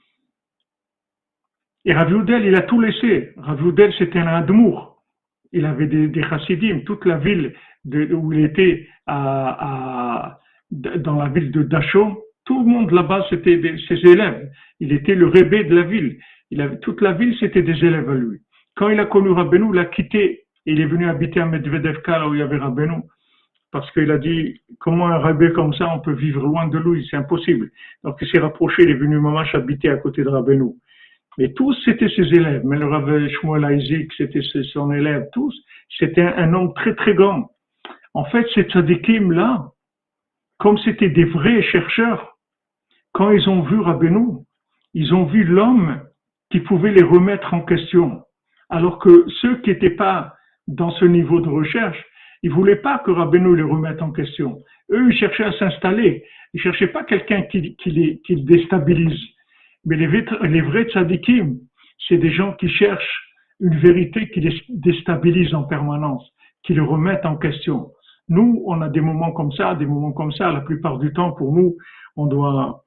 [1.85, 3.33] Et Raviodel, il a tout laissé.
[3.37, 5.03] Raviodel, c'était un admour.
[5.51, 6.79] Il avait des, des chassidim.
[6.79, 7.53] Toute la ville
[7.85, 10.39] de, où il était, à, à,
[10.71, 14.49] dans la ville de Dachau, tout le monde là-bas, c'était ses élèves.
[14.79, 16.17] Il était le rébé de la ville.
[16.49, 18.39] Il avait, toute la ville, c'était des élèves à lui.
[18.75, 20.45] Quand il a connu Rabbeinu, il a quitté.
[20.65, 23.03] Il est venu habiter à Medvedevka, là où il y avait Rabbeinu.
[23.75, 27.05] Parce qu'il a dit, comment un rébé comme ça, on peut vivre loin de lui?
[27.11, 27.71] C'est impossible.
[28.05, 30.75] Donc il s'est rapproché, il est venu Mamash habiter à côté de Rabbeinu.
[31.37, 32.61] Mais tous, c'était ses élèves.
[32.63, 34.39] Mais le Rav Shmuel Isaac, c'était
[34.71, 35.27] son élève.
[35.33, 35.53] Tous,
[35.97, 37.51] c'était un, homme très, très grand.
[38.13, 39.71] En fait, ces tzadikim-là,
[40.57, 42.37] comme c'était des vrais chercheurs,
[43.11, 44.37] quand ils ont vu Rabbeinu,
[44.93, 45.99] ils ont vu l'homme
[46.49, 48.23] qui pouvait les remettre en question.
[48.69, 50.33] Alors que ceux qui n'étaient pas
[50.65, 52.01] dans ce niveau de recherche,
[52.45, 54.61] ils voulaient pas que Rabbeinu les remette en question.
[54.91, 56.23] Eux, ils cherchaient à s'installer.
[56.53, 59.19] Ils cherchaient pas quelqu'un qui, les, déstabilise.
[59.83, 60.05] Mais les,
[60.43, 61.57] les vrais tzadikim,
[62.07, 66.23] c'est des gens qui cherchent une vérité qui les déstabilise en permanence,
[66.61, 67.89] qui les remettent en question.
[68.29, 70.51] Nous, on a des moments comme ça, des moments comme ça.
[70.51, 71.75] La plupart du temps, pour nous,
[72.15, 72.83] on doit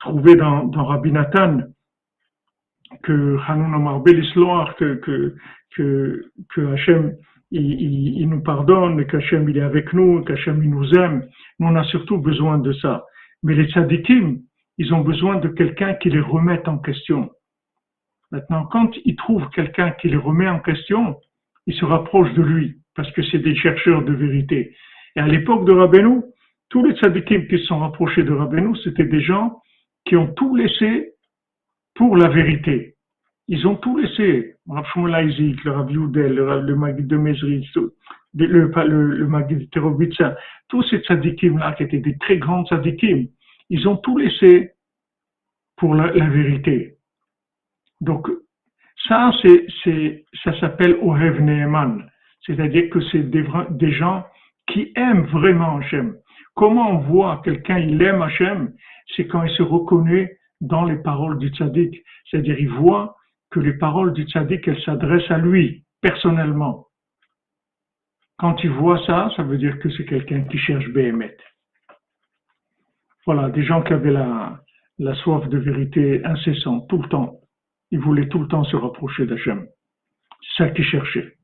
[0.00, 1.60] trouver dans, dans Rabbi Nathan
[3.04, 5.34] que Hanun Amar que,
[5.74, 7.16] que, que Hachem
[7.52, 11.26] il, nous pardonne, qu'Hachem il est avec nous, qu'Hachem il nous aime.
[11.58, 13.04] Nous, on a surtout besoin de ça.
[13.42, 14.40] Mais les tzadikim,
[14.78, 17.30] ils ont besoin de quelqu'un qui les remette en question.
[18.30, 21.16] Maintenant, quand ils trouvent quelqu'un qui les remet en question,
[21.66, 24.74] ils se rapprochent de lui, parce que c'est des chercheurs de vérité.
[25.16, 26.22] Et à l'époque de Rabbeinu,
[26.70, 29.60] tous les tzadikim qui se sont rapprochés de Rabbeinu, c'était des gens
[30.06, 31.12] qui ont tout laissé
[31.94, 32.91] pour la vérité.
[33.52, 34.54] Ils ont tout laissé.
[34.66, 35.28] Rav Shmuel
[35.62, 37.92] le Rav Yudel, le, Magid de Mezri, le,
[38.34, 40.38] le, Magid de Terovitsa,
[40.68, 43.26] tous ces tzadikim-là qui étaient des très grands tzadikim,
[43.68, 44.72] ils ont tout laissé
[45.76, 46.96] pour la, vérité.
[48.00, 48.26] Donc,
[49.06, 52.10] ça, c'est, ça s'appelle Ohev Neeman.
[52.46, 54.24] C'est-à-dire que c'est des, des gens
[54.66, 56.16] qui aiment vraiment Hachem.
[56.54, 58.72] Comment on voit quelqu'un, il aime Hachem,
[59.14, 62.02] c'est quand il se reconnaît dans les paroles du tzaddik.
[62.30, 63.16] C'est-à-dire, il voit
[63.52, 66.86] que les paroles du tzaddik, elles s'adressent à lui, personnellement.
[68.38, 71.36] Quand il voit ça, ça veut dire que c'est quelqu'un qui cherche Béhémet.
[73.26, 74.58] Voilà, des gens qui avaient la,
[75.22, 77.40] soif de vérité incessante, tout le temps.
[77.90, 79.68] Ils voulaient tout le temps se rapprocher d'Hachem.
[80.40, 81.36] C'est ça qu'ils cherchaient.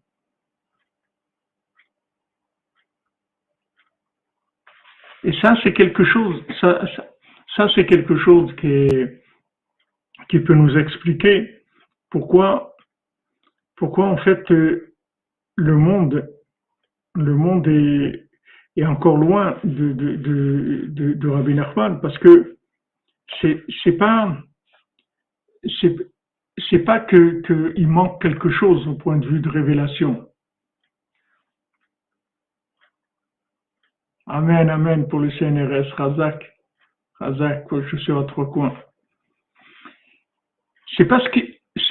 [5.24, 11.57] Et ça, c'est quelque chose, ça, c'est quelque chose qui peut nous expliquer
[12.10, 12.74] pourquoi,
[13.76, 14.94] pourquoi en fait euh,
[15.56, 16.28] le monde,
[17.14, 18.24] le monde est,
[18.84, 22.00] encore loin de, de, de, Rabbi Nachman?
[22.00, 22.56] Parce que
[23.40, 24.38] c'est, c'est pas,
[25.80, 25.96] c'est,
[26.70, 27.42] c'est pas que,
[27.74, 30.28] qu'il manque quelque chose au point de vue de révélation.
[34.26, 36.54] Amen, Amen pour le CNRS, Razak.
[37.18, 38.76] Razak, je suis à trois coins.
[40.96, 41.28] C'est pas ce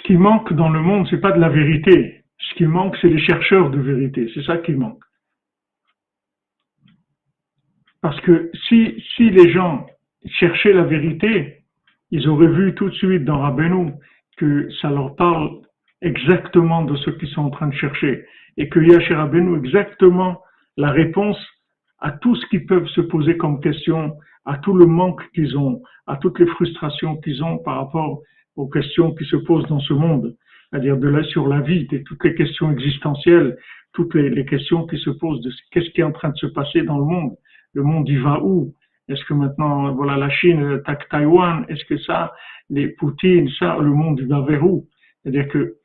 [0.07, 2.23] qui manque dans le monde, c'est pas de la vérité.
[2.39, 4.31] Ce qui manque, c'est les chercheurs de vérité.
[4.33, 5.03] C'est ça qui manque.
[8.01, 9.85] Parce que si, si les gens
[10.25, 11.63] cherchaient la vérité,
[12.11, 13.91] ils auraient vu tout de suite dans Rabbeinu
[14.37, 15.61] que ça leur parle
[16.01, 18.23] exactement de ce qu'ils sont en train de chercher
[18.55, 20.41] et qu'il y a chez Rabbeinu exactement
[20.77, 21.37] la réponse
[21.99, 24.15] à tout ce qu'ils peuvent se poser comme question,
[24.45, 28.21] à tout le manque qu'ils ont, à toutes les frustrations qu'ils ont par rapport
[28.57, 30.35] aux questions qui se posent dans ce monde,
[30.69, 33.57] c'est-à-dire de là sur la vie, toutes les questions existentielles,
[33.93, 36.81] toutes les, questions qui se posent de qu'est-ce qui est en train de se passer
[36.81, 37.35] dans le monde,
[37.73, 38.73] le monde il va où,
[39.07, 42.33] est-ce que maintenant voilà la Chine attaque Taïwan, est-ce que ça,
[42.69, 44.87] les Poutine, ça, le monde il va vers où,
[45.23, 45.75] c'est-à-dire que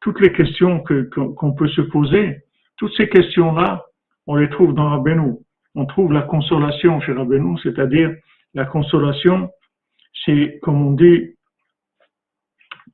[0.00, 2.38] toutes les questions qu'on peut se poser,
[2.78, 3.84] toutes ces questions-là,
[4.26, 5.34] on les trouve dans Rabbeinu.
[5.74, 8.14] On trouve la consolation chez Rabbeinu, c'est-à-dire
[8.54, 9.50] la consolation,
[10.24, 11.34] c'est comme on dit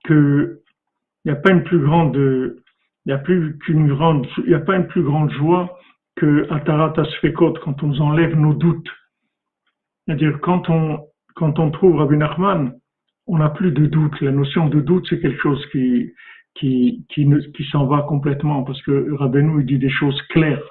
[0.04, 0.60] que
[1.24, 2.16] il n'y a pas une plus grande,
[3.04, 5.76] il a plus qu'une grande, il n'y a pas une plus grande joie
[6.16, 8.88] que Atarat Asfekot quand on nous enlève nos doutes.
[10.06, 11.00] C'est-à-dire quand on
[11.34, 12.72] quand on trouve Rabbi Nachman,
[13.26, 14.20] on n'a plus de doute.
[14.20, 16.12] La notion de doute, c'est quelque chose qui
[16.54, 20.62] qui qui, qui s'en va complètement parce que Rabbeinu dit des choses claires,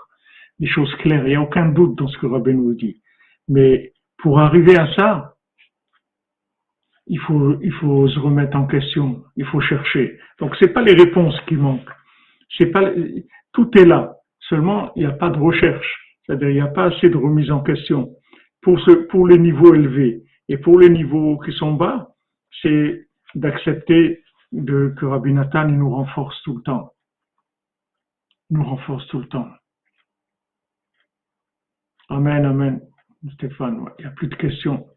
[0.60, 1.26] des choses claires.
[1.28, 3.02] Il n'y a aucun doute dans ce que Rabbeinu dit.
[3.48, 5.35] Mais pour arriver à ça,
[7.08, 10.20] il faut, il faut se remettre en question, il faut chercher.
[10.40, 11.90] Donc c'est pas les réponses qui manquent,
[12.58, 12.92] c'est pas,
[13.54, 14.16] tout est là.
[14.50, 17.52] Seulement il n'y a pas de recherche, c'est-à-dire il n'y a pas assez de remise
[17.52, 18.12] en question
[18.66, 22.10] pour ce, pour les niveaux élevés et pour les niveaux qui sont bas,
[22.62, 26.94] c'est d'accepter de, que Rabbi Nathan nous renforce tout le temps,
[28.50, 29.50] nous renforce tout le temps.
[32.10, 32.82] Amen, amen.
[33.34, 34.88] Stéphane, il n'y a plus de questions.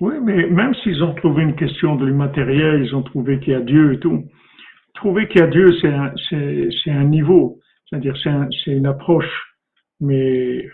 [0.00, 3.56] Oui, mais même s'ils ont trouvé une question de l'immatériel, ils ont trouvé qu'il y
[3.56, 4.24] a Dieu et tout.
[4.94, 6.12] Trouver qu'il y a Dieu, c'est un,
[6.98, 9.54] un niveau, c'est-à-dire c'est, une approche.
[10.00, 10.68] Mais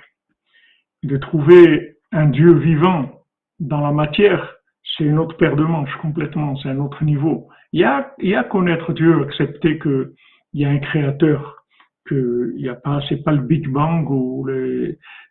[1.04, 3.22] de trouver un Dieu vivant
[3.60, 4.56] dans la matière,
[4.96, 7.48] c'est une autre paire de manches complètement, c'est un autre niveau.
[7.72, 10.10] Il y a, il y a connaître Dieu, accepter qu'il
[10.54, 11.64] y a un créateur,
[12.06, 14.48] que il y a pas, c'est pas le Big Bang ou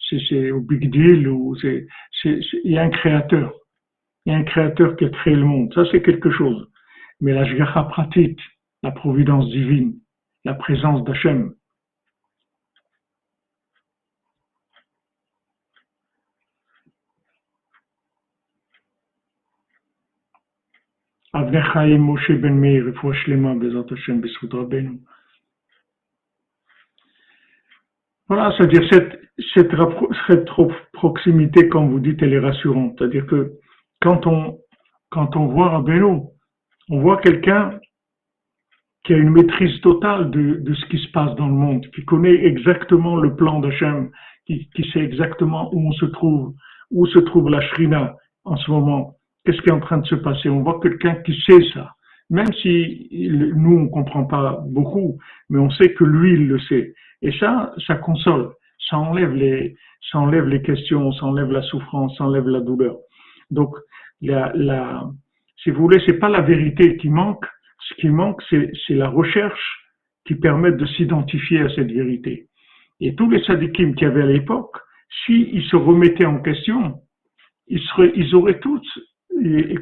[0.09, 1.87] c'est, au Big Deal ou c'est,
[2.23, 3.53] il y a un créateur.
[4.25, 5.73] Il y a un créateur qui a créé le monde.
[5.73, 6.69] Ça, c'est quelque chose.
[7.21, 8.39] Mais la Jgacha pratique,
[8.83, 9.95] la providence divine,
[10.45, 11.53] la présence d'Hachem,
[21.33, 22.83] Moshe ben Meir,
[28.27, 29.19] Voilà, c'est-à-dire cette,
[29.53, 29.71] cette,
[30.27, 30.49] cette
[30.93, 32.95] proximité, comme vous dites, elle est rassurante.
[32.97, 33.53] C'est-à-dire que
[34.01, 34.57] quand on,
[35.09, 36.21] quand on voit Rabbeinu,
[36.89, 37.79] on voit quelqu'un
[39.03, 42.03] qui a une maîtrise totale de, de, ce qui se passe dans le monde, qui
[42.05, 44.11] connaît exactement le plan d'Hachem,
[44.45, 46.53] qui, qui sait exactement où on se trouve,
[46.91, 50.15] où se trouve la Shrina en ce moment, qu'est-ce qui est en train de se
[50.15, 50.49] passer?
[50.49, 51.95] On voit quelqu'un qui sait ça,
[52.29, 53.07] même si
[53.55, 55.17] nous on comprend pas beaucoup,
[55.49, 56.93] mais on sait que lui il le sait.
[57.21, 58.51] Et ça, ça console,
[58.89, 59.75] ça enlève les,
[60.11, 62.97] ça enlève les questions, ça enlève la souffrance, ça enlève la douleur.
[63.51, 63.75] Donc,
[64.21, 65.03] la, la,
[65.63, 67.45] si vous voulez, c'est pas la vérité qui manque.
[67.89, 69.81] Ce qui manque, c'est la recherche
[70.25, 72.47] qui permet de s'identifier à cette vérité.
[72.99, 74.77] Et tous les sadikim qu'il y avait à l'époque,
[75.25, 77.01] s'ils se remettaient en question,
[77.67, 78.81] ils, seraient, ils auraient tous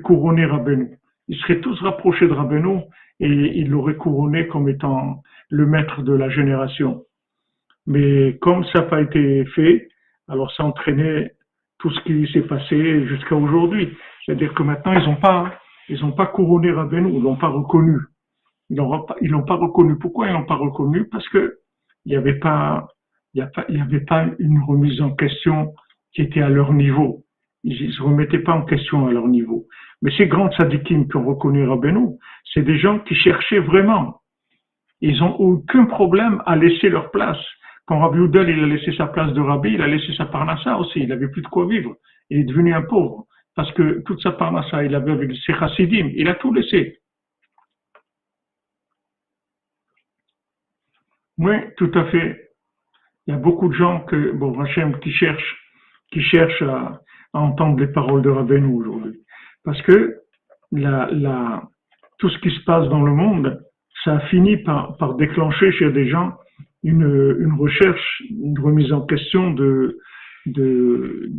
[0.04, 0.98] couronné Rabbeinu.
[1.28, 2.82] Ils seraient tous rapprochés de Rabbeinu
[3.20, 7.04] et ils l'auraient couronné comme étant le maître de la génération.
[7.86, 9.90] Mais comme ça n'a pas été fait,
[10.28, 11.34] alors ça entraînait
[11.80, 13.98] tout ce qui s'est passé jusqu'à aujourd'hui.
[14.26, 15.54] C'est-à-dire que maintenant, ils n'ont pas,
[15.88, 17.98] ils ont pas couronné Rabbeinu, ils l'ont pas reconnu.
[18.70, 19.98] Ils l'ont pas, ils l'ont pas reconnu.
[19.98, 21.08] Pourquoi ils l'ont pas reconnu?
[21.10, 21.58] Parce que
[22.06, 22.88] il n'y avait pas,
[23.34, 25.74] il y, avait pas une remise en question
[26.14, 27.24] qui était à leur niveau.
[27.64, 29.68] Ils ne se remettaient pas en question à leur niveau.
[30.02, 32.18] Mais ces grands sadikim qui ont reconnu Rabbeinu,
[32.54, 34.22] c'est des gens qui cherchaient vraiment.
[35.02, 37.38] Ils n'ont aucun problème à laisser leur place.
[37.90, 40.78] Quand Rabbi Oudel, il a laissé sa place de Rabbi, il a laissé sa parnassa
[40.78, 41.00] aussi.
[41.00, 41.96] Il n'avait plus de quoi vivre.
[42.30, 43.26] Il est devenu un pauvre.
[43.56, 46.12] Parce que toute sa parnassa, il avait avec ses chassidim.
[46.14, 47.00] Il a tout laissé.
[51.40, 52.52] Oui, tout à fait.
[53.26, 54.54] Il y a beaucoup de gens que, bon,
[55.02, 55.58] qui cherchent,
[56.12, 56.22] qui
[56.62, 57.02] à,
[57.34, 59.20] entendre les paroles de Rabbeinu aujourd'hui.
[59.64, 60.16] Parce que
[60.72, 61.64] la, la,
[62.20, 63.66] tout ce qui se passe dans le monde,
[64.04, 66.38] ça a fini par, par déclencher chez des gens
[66.84, 69.98] une, une recherche, une remise en question de,
[70.46, 71.30] de,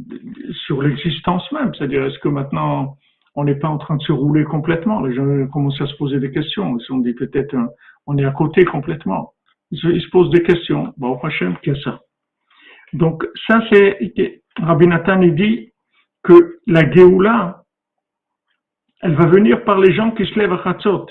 [0.67, 1.73] sur l'existence même.
[1.75, 2.97] C'est-à-dire, est-ce que maintenant,
[3.35, 5.01] on n'est pas en train de se rouler complètement?
[5.01, 6.77] Les gens commencent à se poser des questions.
[6.77, 7.57] Ils se dit peut-être,
[8.07, 9.33] on est à côté complètement.
[9.71, 10.93] Ils se, posent des questions.
[10.97, 12.01] Bon, prochain, a ça?
[12.93, 15.73] Donc, ça, c'est, Rabbi Nathan, il dit
[16.25, 17.63] que la Géoula,
[19.01, 21.07] elle va venir par les gens qui se lèvent à Chatzot.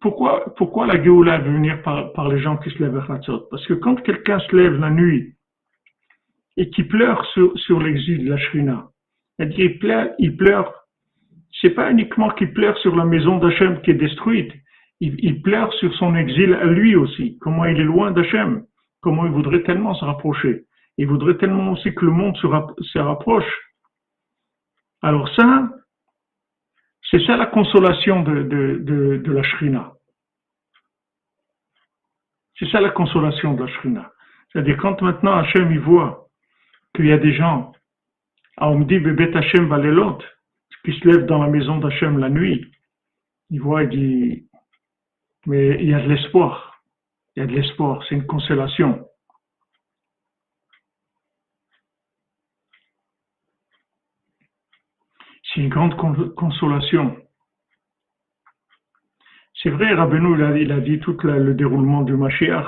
[0.00, 3.48] Pourquoi, pourquoi la Géoula veut venir par, par les gens qui se lèvent à Hatzot
[3.50, 5.34] Parce que quand quelqu'un se lève la nuit
[6.56, 8.88] et qui pleure sur, l'exil de la Shrina,
[9.38, 10.74] il pleure, il pleure,
[11.60, 14.52] c'est pas uniquement qu'il pleure sur la maison d'Hachem qui est détruite,
[15.00, 18.64] il, pleure sur son exil à lui aussi, comment il est loin d'Hachem,
[19.00, 20.64] comment il voudrait tellement se rapprocher.
[20.98, 23.50] Il voudrait tellement aussi que le monde se rapproche.
[25.00, 25.70] Alors ça,
[27.10, 29.92] c'est ça la consolation de, de, de, la Shrina.
[32.58, 34.12] C'est ça la consolation de la Shrina.
[34.52, 36.26] C'est-à-dire quand maintenant Hachem il voit
[36.94, 37.72] qu'il y a des gens,
[38.58, 40.18] on me dit Bébé Hachem Valelot,
[40.84, 42.70] qui se lèvent dans la maison d'Hachem la nuit,
[43.50, 44.48] il voit, il dit,
[45.46, 46.82] mais il y a de l'espoir.
[47.34, 49.06] Il y a de l'espoir, c'est une consolation.
[55.52, 55.96] C'est une grande
[56.34, 57.16] consolation.
[59.62, 62.66] C'est vrai, Rabbeinu, il a, dit tout le déroulement du Mashiach,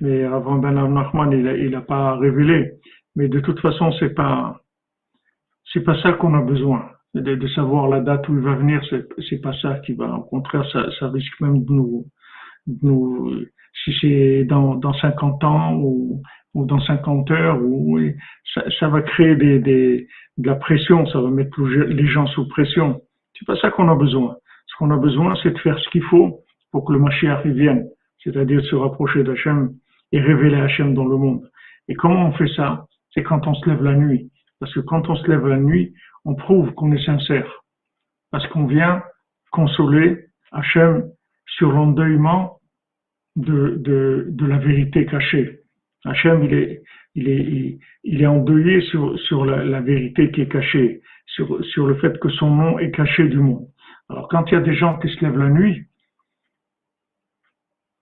[0.00, 2.72] mais avant Ben Nachman, il n'a pas révélé.
[3.14, 4.60] Mais de toute façon, c'est pas,
[5.72, 6.90] c'est pas ça qu'on a besoin.
[7.14, 10.16] De, savoir la date où il va venir, c'est pas ça qui va.
[10.16, 10.64] Au contraire,
[10.98, 12.06] ça, risque même de nous,
[12.82, 13.46] nous
[13.82, 16.22] si c'est dans, dans 50 ans ou,
[16.54, 17.98] ou dans 50 heures, ou,
[18.54, 20.08] ça, ça va créer des, des,
[20.38, 23.00] de la pression, ça va mettre les gens sous pression.
[23.38, 24.36] C'est pas ça qu'on a besoin.
[24.66, 26.40] Ce qu'on a besoin, c'est de faire ce qu'il faut
[26.70, 27.88] pour que le Mashiach vienne,
[28.22, 29.74] c'est-à-dire se rapprocher d'Hachem
[30.12, 31.50] et révéler Hachem dans le monde.
[31.88, 32.86] Et comment on fait ça?
[33.12, 34.30] C'est quand on se lève la nuit.
[34.60, 35.94] Parce que quand on se lève la nuit,
[36.24, 37.50] on prouve qu'on est sincère.
[38.30, 39.02] Parce qu'on vient
[39.50, 41.04] consoler Hachem
[41.46, 42.60] sur l'endeuillement
[43.36, 45.60] de, de, la vérité cachée.
[46.04, 46.82] Hachem, il est,
[47.14, 51.96] il est, il, est endeuillé sur, sur la, vérité qui est cachée, sur, sur le
[51.96, 53.66] fait que son nom est caché du monde.
[54.08, 55.86] Alors quand il y a des gens qui se lèvent la nuit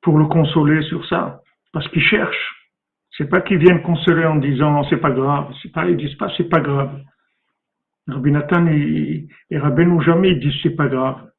[0.02, 1.40] pour le consoler sur ça,
[1.72, 2.70] parce qu'ils cherchent,
[3.16, 6.30] c'est pas qu'ils viennent consoler en disant c'est pas grave, c'est pas, ils disent pas
[6.36, 7.00] c'est pas grave.
[8.08, 11.31] Rabbi Nathan et, et Rabbeinu jamais disent c'est pas grave.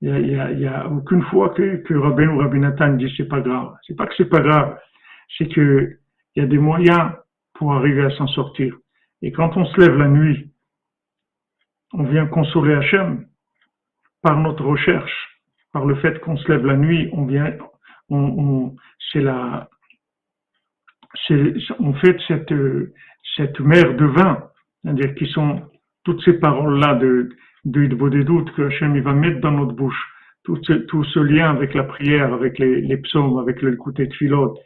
[0.00, 3.74] Il y a, aucune fois que, que Rabbeinu ou Rabbi Nathan disent c'est pas grave.
[3.86, 4.78] C'est pas que c'est pas grave,
[5.38, 5.98] c'est que
[6.34, 7.12] il y a des moyens
[7.54, 8.76] pour arriver à s'en sortir.
[9.22, 10.50] Et quand on se lève la nuit,
[11.92, 13.26] on vient consoler Hachem
[14.20, 15.40] par notre recherche,
[15.72, 17.56] par le fait qu'on se lève la nuit, on vient,
[18.10, 18.74] on,
[19.12, 19.68] c'est la,
[21.78, 22.52] on fait cette,
[23.36, 24.50] cette mer de vin,
[24.82, 25.62] c'est-à-dire qui sont
[26.04, 27.30] toutes ces paroles-là de,
[27.64, 30.10] doutes que Hachem va mettre dans notre bouche,
[30.44, 34.06] tout ce, tout ce lien avec la prière, avec les, les psaumes, avec le côté
[34.06, 34.58] de philote,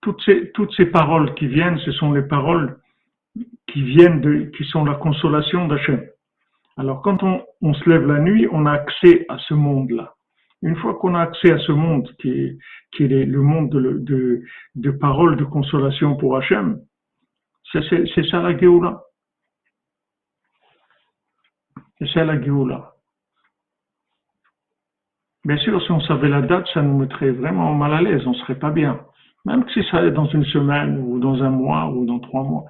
[0.00, 2.78] toutes ces, toutes ces paroles qui viennent, ce sont les paroles
[3.66, 6.02] qui viennent de, qui sont la consolation d'Hachem.
[6.76, 10.14] Alors quand on, on, se lève la nuit, on a accès à ce monde-là.
[10.62, 12.58] Une fois qu'on a accès à ce monde qui est,
[12.92, 14.42] qui est le monde de, de,
[14.74, 16.80] de paroles de consolation pour Hachem,
[17.72, 19.02] c'est ça la Géoula.
[21.98, 22.94] C'est ça la Géoula.
[25.44, 28.34] Bien sûr, si on savait la date, ça nous mettrait vraiment mal à l'aise, on
[28.34, 29.00] serait pas bien.
[29.46, 32.64] Même si ça est dans une semaine ou dans un mois ou dans trois mois,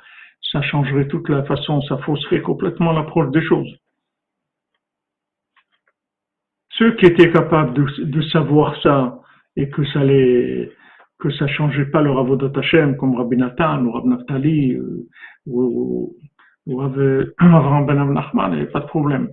[0.53, 3.75] ça changerait toute la façon, ça fausserait complètement l'approche des choses.
[6.71, 9.19] Ceux qui étaient capables de, de savoir ça
[9.57, 10.71] et que ça les
[11.19, 15.09] que ça changeait pas leur avodat Hashem comme Rabbi Nathan ou Rabbi Naftali euh,
[15.47, 16.15] ou,
[16.69, 16.87] ou, ou
[17.39, 19.31] Avram Ben Nachman, il n'y avait pas de problème.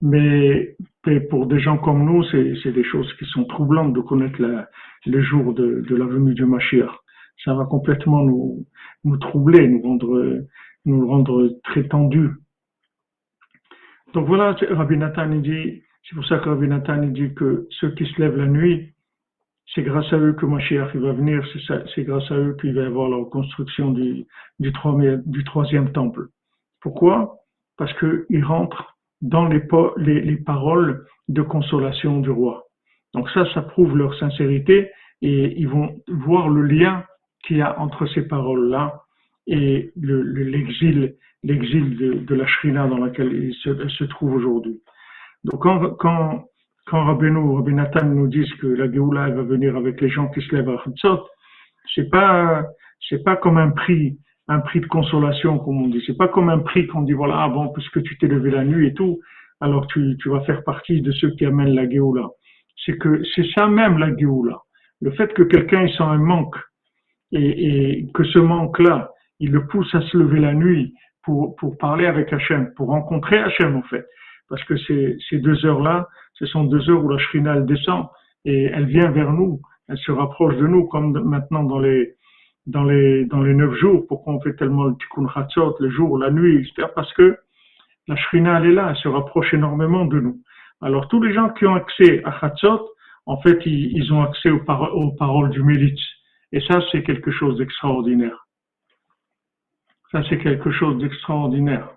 [0.00, 0.76] Mais
[1.30, 4.68] pour des gens comme nous, c'est des choses qui sont troublantes de connaître la,
[5.06, 6.90] le jour de, de, la venue du Mashiach.
[7.44, 8.66] Ça va complètement nous,
[9.04, 10.44] nous troubler, nous rendre,
[10.84, 12.30] nous rendre très tendus.
[14.14, 18.04] Donc voilà, Rabbi Nathan dit, c'est pour ça que Rabbi Nathan dit que ceux qui
[18.06, 18.91] se lèvent la nuit,
[19.74, 21.42] c'est grâce à eux que Mashiach va venir,
[21.94, 24.26] c'est grâce à eux qu'il va y avoir la reconstruction du,
[24.74, 26.28] troisième, temple.
[26.80, 27.36] Pourquoi?
[27.78, 29.62] Parce qu'ils rentrent dans les,
[29.96, 32.64] les, les, paroles de consolation du roi.
[33.14, 34.90] Donc ça, ça prouve leur sincérité
[35.22, 37.04] et ils vont voir le lien
[37.44, 39.02] qu'il y a entre ces paroles-là
[39.46, 41.96] et l'exil le, l'exil
[42.26, 44.80] de, la Shrina dans laquelle ils se, se trouvent aujourd'hui.
[45.44, 45.62] Donc
[45.98, 46.48] quand,
[46.86, 50.40] quand Rabbeinu, Rabbi Nathan nous disent que la Géoula va venir avec les gens qui
[50.40, 51.26] se lèvent à Hatzot,
[51.94, 52.64] c'est pas
[53.08, 54.18] c'est pas comme un prix
[54.48, 56.02] un prix de consolation, comme on dit.
[56.06, 58.64] C'est pas comme un prix qu'on dit, voilà, ah bon, puisque tu t'es levé la
[58.64, 59.20] nuit et tout,
[59.60, 62.28] alors tu, tu vas faire partie de ceux qui amènent la Géoula.
[62.84, 64.58] C'est que c'est ça même la Géoula.
[65.00, 66.56] Le fait que quelqu'un sent un manque
[67.30, 71.78] et, et que ce manque-là, il le pousse à se lever la nuit pour, pour
[71.78, 74.04] parler avec Hachem, pour rencontrer Hachem en fait.
[74.52, 78.08] Parce que ces, deux heures-là, ce sont deux heures où la Shrina descend
[78.44, 82.16] et elle vient vers nous, elle se rapproche de nous comme maintenant dans les
[82.66, 84.04] dans les dans les neuf jours.
[84.06, 86.86] Pourquoi on fait tellement le tikkun chatzot, le jour, la nuit, etc.
[86.94, 87.38] Parce que
[88.08, 90.38] la Shrina elle est là, elle se rapproche énormément de nous.
[90.82, 92.90] Alors tous les gens qui ont accès à chatzot,
[93.24, 94.60] en fait, ils, ont accès aux,
[95.12, 95.98] paroles du Mélitz.
[96.52, 98.46] Et ça, c'est quelque chose d'extraordinaire.
[100.10, 101.88] Ça, c'est quelque chose d'extraordinaire.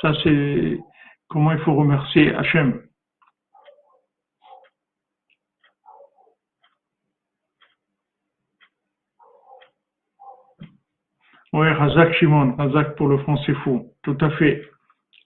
[0.00, 0.80] Ça, c'est
[1.30, 2.82] comment il faut remercier Hachem.
[11.52, 13.92] Oui, Razak Shimon, Razak pour le français fou.
[14.02, 14.68] Tout à fait.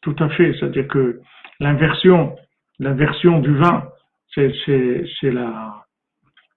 [0.02, 0.55] Tout à fait.
[0.55, 1.20] C'est-à-dire que
[1.61, 2.36] l'inversion,
[2.78, 3.88] l'inversion du vin,
[4.34, 4.50] c'est,
[5.24, 5.84] la,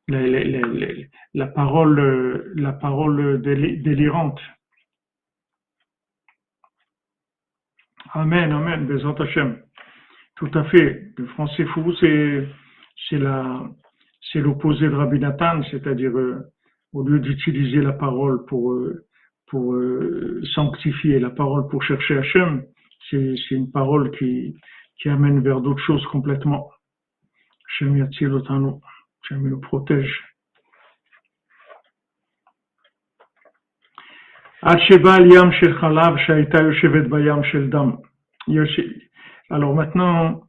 [0.07, 4.39] la, parole, la parole délirante.
[8.13, 9.57] Amen, amen, Bezant Hashem.
[10.35, 11.11] Tout à fait.
[11.17, 13.69] Le français fou, c'est, la,
[14.31, 16.51] c'est l'opposé de Rabbi Nathan, c'est-à-dire, euh,
[16.93, 19.05] au lieu d'utiliser la parole pour, euh,
[19.53, 22.63] euh, sanctifier, la parole pour chercher Hachem,
[23.09, 24.55] c'est, une parole qui,
[25.05, 26.69] amène vers d'autres choses complètement.
[27.67, 28.73] Hachem Yatzil Otanu.
[29.23, 30.36] Hachem nous protège.
[39.49, 40.43] Alors maintenant,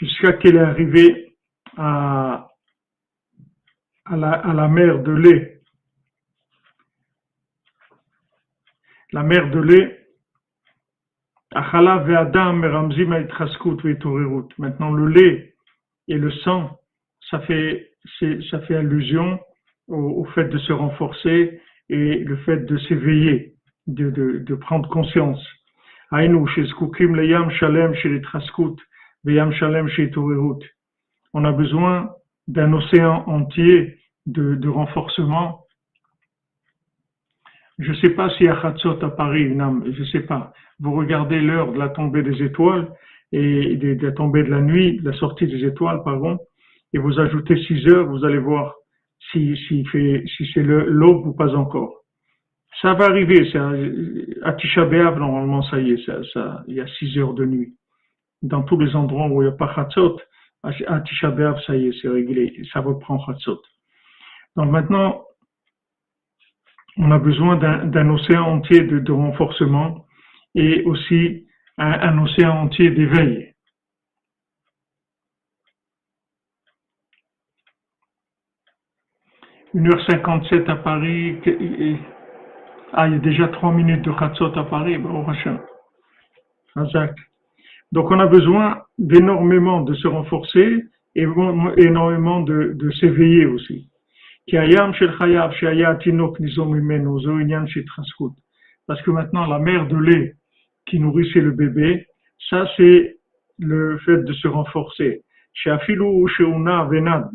[0.00, 1.36] jusqu'à qu'elle est arrivée
[1.76, 2.48] à,
[4.06, 5.60] à, la, à la mer de lait,
[9.12, 10.00] la mer de lait,
[14.58, 15.54] Maintenant, le lait
[16.08, 16.76] et le sang,
[17.30, 17.92] ça fait,
[18.50, 19.38] ça fait allusion
[19.86, 23.54] au, au, fait de se renforcer et le fait de s'éveiller,
[23.86, 25.44] de, de, de, prendre conscience.
[31.34, 32.10] On a besoin
[32.48, 35.64] d'un océan entier de, de renforcement.
[37.78, 40.52] Je ne sais pas si à Khatsot à Paris, non, je ne sais pas.
[40.78, 42.88] Vous regardez l'heure de la tombée des étoiles
[43.32, 46.38] et de, de la tombée de la nuit, de la sortie des étoiles, pardon,
[46.92, 48.74] et vous ajoutez 6 heures, vous allez voir
[49.30, 49.84] si, si,
[50.26, 52.04] si c'est l'aube ou pas encore.
[52.82, 53.50] Ça va arriver,
[54.42, 57.44] à Tisha B'Av, normalement, ça y est, ça, ça, il y a 6 heures de
[57.44, 57.74] nuit.
[58.42, 60.20] Dans tous les endroits où il n'y a pas Chatzot,
[60.62, 63.62] à Tisha B'Av, ça y est, c'est réglé, ça reprend Chatzot.
[64.56, 65.24] Donc maintenant,
[66.96, 70.06] on a besoin d'un océan entier de, de, renforcement
[70.54, 71.46] et aussi
[71.78, 73.53] un, un océan entier d'éveil.
[79.74, 81.36] 1h57 à Paris.
[82.92, 84.98] Ah, il y a déjà 3 minutes de Khatsot à Paris.
[84.98, 85.26] Bon,
[87.92, 90.84] Donc, on a besoin d'énormément de se renforcer
[91.16, 91.26] et
[91.76, 93.90] énormément de, s'éveiller aussi.
[98.86, 100.34] Parce que maintenant, la mère de lait
[100.86, 102.06] qui nourrissait le bébé,
[102.50, 103.16] ça c'est
[103.58, 105.22] le fait de se renforcer.
[105.52, 107.30] Chez Venad,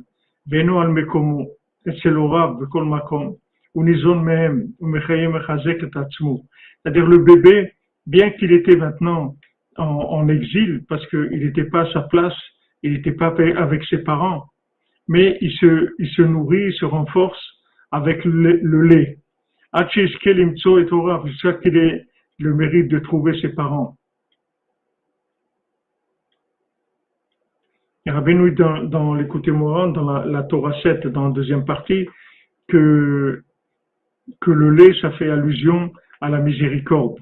[0.47, 0.93] Veno al
[6.83, 7.71] c'est-à-dire le bébé,
[8.05, 9.35] bien qu'il était maintenant
[9.77, 12.35] en, exil, parce qu'il n'était pas à sa place,
[12.83, 14.45] il n'était pas avec ses parents,
[15.07, 17.41] mais il se, nourrit, il se renforce
[17.91, 19.17] avec le, le lait.
[19.93, 22.05] Jusqu'à qu'il ait
[22.39, 23.98] le mérite de trouver ses parents.
[28.07, 32.07] Rabbeinu dans, dans l'écouté Moran, dans la, Torah 7, dans la deuxième partie,
[32.67, 33.43] que,
[34.41, 35.91] que le lait, ça fait allusion
[36.21, 37.19] à la miséricorde.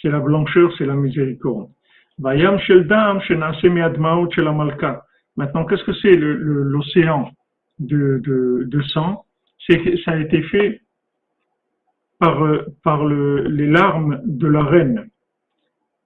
[0.00, 1.70] C'est la blancheur, c'est la miséricorde.
[5.36, 7.30] Maintenant, qu'est-ce que c'est l'océan
[7.78, 9.24] de, de, de, sang?
[10.04, 10.80] Ça a été fait
[12.18, 12.42] par,
[12.82, 15.08] par le, les larmes de la reine.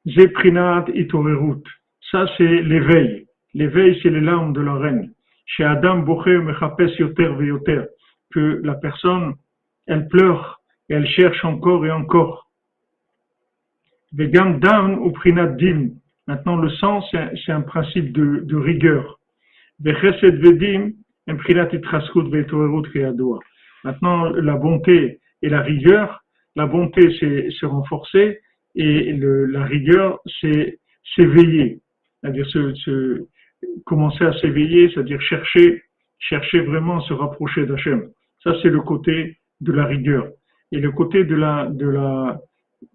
[0.07, 1.63] Zeprinat itorerut.
[2.11, 3.22] Ça, c'est l'éveil.
[3.55, 5.13] L'éveil, c'est les larmes de la reine.
[5.47, 7.83] Chez Adam Bocher Mechapes Yoter Yoter,
[8.33, 9.35] que la personne,
[9.87, 12.49] elle pleure et elle cherche encore et encore.
[14.13, 15.13] Vegam Dam ou
[15.59, 15.91] Dim.
[16.27, 19.19] Maintenant, le sang, c'est un principe de, de rigueur.
[19.81, 20.93] Vechesed Vedim,
[21.27, 23.41] un Prinat Itraskut Vetorerut Kreadoa.
[23.85, 26.23] Maintenant, la bonté et la rigueur,
[26.55, 28.41] la bonté, c'est se renforcer
[28.75, 30.79] et le, la rigueur, c'est
[31.15, 31.81] s'éveiller.
[32.21, 33.27] C'est-à-dire se, se,
[33.85, 35.83] commencer à s'éveiller, c'est-à-dire chercher,
[36.19, 38.09] chercher vraiment à se rapprocher d'Hachem.
[38.43, 40.29] Ça, c'est le côté de la rigueur.
[40.73, 42.41] Et le côté de la, de la,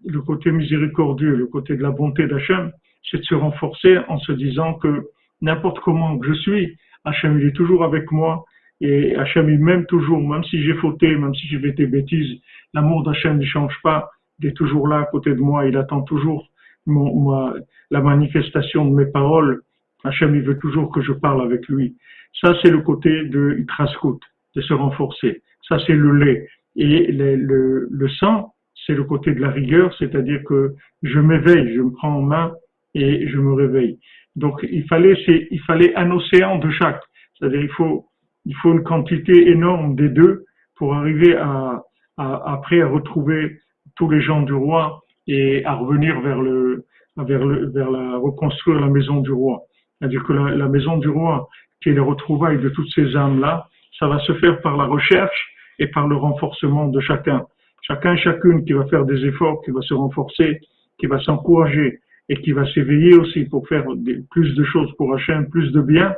[0.06, 2.72] le côté miséricordieux, le côté de la bonté d'Hachem,
[3.10, 5.08] c'est de se renforcer en se disant que
[5.42, 8.44] n'importe comment que je suis, Hachem, il est toujours avec moi.
[8.82, 12.40] Et Hachem, il m'aime toujours, même si j'ai fauté, même si j'ai fait des bêtises.
[12.74, 14.10] L'amour d'Hachem ne change pas.
[14.40, 15.66] Il est toujours là à côté de moi.
[15.66, 16.50] Il attend toujours
[16.86, 17.54] mon,
[17.90, 19.62] la manifestation de mes paroles.
[20.08, 21.96] Hachem, il veut toujours que je parle avec lui.
[22.42, 24.20] Ça, c'est le côté de Itraskut,
[24.56, 25.42] de se renforcer.
[25.68, 26.48] Ça, c'est le lait.
[26.76, 28.54] Et le, sang,
[28.86, 32.54] c'est le côté de la rigueur, c'est-à-dire que je m'éveille, je me prends en main
[32.94, 34.00] et je me réveille.
[34.36, 37.02] Donc, il fallait, il fallait un océan de chaque.
[37.38, 38.06] C'est-à-dire, il faut,
[38.46, 40.46] il faut une quantité énorme des deux
[40.76, 41.82] pour arriver à,
[42.18, 43.60] après à retrouver
[43.96, 46.86] tous les gens du roi et à revenir vers le,
[47.18, 49.64] vers le, vers la, reconstruire la maison du roi.
[50.00, 51.48] C'est-à-dire que la, la, maison du roi,
[51.82, 53.68] qui est le retrouvailles de toutes ces âmes-là,
[54.00, 57.46] ça va se faire par la recherche et par le renforcement de chacun.
[57.82, 60.60] Chacun et chacune qui va faire des efforts, qui va se renforcer,
[61.00, 65.14] qui va s'encourager et qui va s'éveiller aussi pour faire des, plus de choses pour
[65.16, 66.14] Hachem, plus de bien,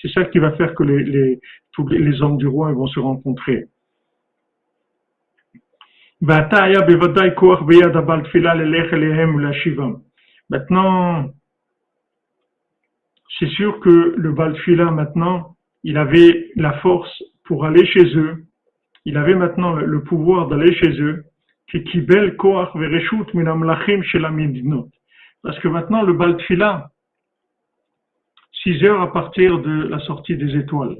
[0.00, 1.40] c'est ça qui va faire que les, les,
[1.72, 3.66] tous les, hommes du roi vont se rencontrer.
[10.50, 11.30] Maintenant,
[13.38, 18.44] c'est sûr que le Baltfila, maintenant, il avait la force pour aller chez eux.
[19.04, 21.24] Il avait maintenant le, pouvoir d'aller chez eux.
[25.42, 26.90] Parce que maintenant, le Baltfila,
[28.62, 30.96] 6 heures à partir de la sortie des étoiles.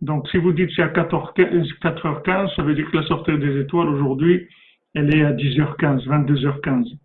[0.00, 3.88] Donc, si vous dites c'est à 4h15, ça veut dire que la sortie des étoiles
[3.88, 4.48] aujourd'hui,
[4.94, 6.96] elle est à 10h15, 22h15.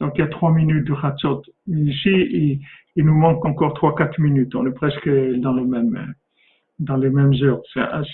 [0.00, 1.42] Donc, il y a 3 minutes de Hatzot.
[1.68, 2.60] Ici,
[2.96, 4.54] il, nous manque encore 3-4 minutes.
[4.54, 6.14] On est presque dans le même,
[6.78, 7.62] dans les mêmes heures.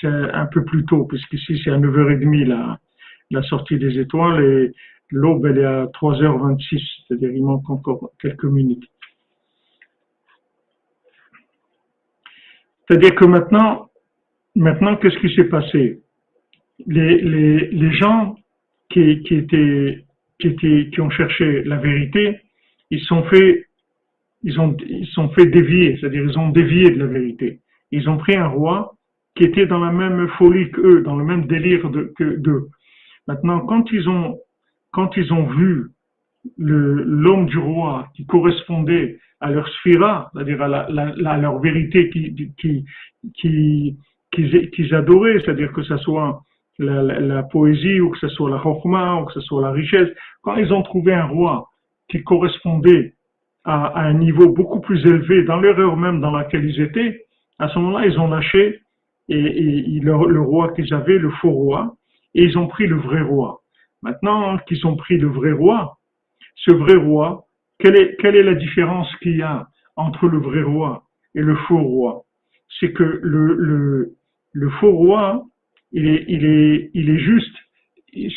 [0.00, 2.78] C'est un peu plus tôt, puisqu'ici, c'est à 9h30 la,
[3.30, 4.72] la sortie des étoiles et
[5.10, 6.82] l'aube, elle est à 3h26.
[7.06, 8.84] C'est-à-dire, il manque encore quelques minutes.
[12.86, 13.90] C'est-à-dire que maintenant,
[14.54, 16.02] maintenant, qu'est-ce qui s'est passé?
[16.86, 18.36] Les, les, les gens
[18.90, 20.04] qui, qui, étaient,
[20.50, 22.40] qui, ont cherché la vérité,
[22.90, 23.66] ils sont fait,
[24.42, 27.60] ils ont, ils sont fait dévier, c'est-à-dire ils ont dévié de la vérité.
[27.90, 28.94] Ils ont pris un roi
[29.34, 31.82] qui était dans la même folie qu'eux, dans le même délire
[32.16, 32.68] que d'eux.
[33.26, 34.38] Maintenant, quand ils ont,
[34.90, 35.86] quand ils ont vu
[36.58, 42.84] l'homme du roi qui correspondait à leur sphira, c'est-à-dire à, leur vérité qui, qui,
[43.34, 43.96] qui,
[44.32, 46.42] qu'ils adoraient, c'est-à-dire que ce soit
[46.78, 50.08] la, poésie ou que ce soit la chokma ou que ce soit la richesse,
[50.42, 51.68] quand ils ont trouvé un roi
[52.08, 53.14] qui correspondait
[53.64, 57.26] à, un niveau beaucoup plus élevé dans l'erreur même dans laquelle ils étaient,
[57.58, 58.80] à ce moment-là, ils ont lâché
[59.28, 61.94] et, le, roi qu'ils avaient, le faux roi,
[62.34, 63.60] et ils ont pris le vrai roi.
[64.02, 65.98] Maintenant qu'ils ont pris le vrai roi,
[66.56, 67.44] ce vrai roi,
[67.78, 71.04] quelle est, quelle est la différence qu'il y a entre le vrai roi
[71.34, 72.24] et le faux roi?
[72.80, 74.16] C'est que le,
[74.52, 75.44] le faux roi,
[75.92, 77.54] il est, juste,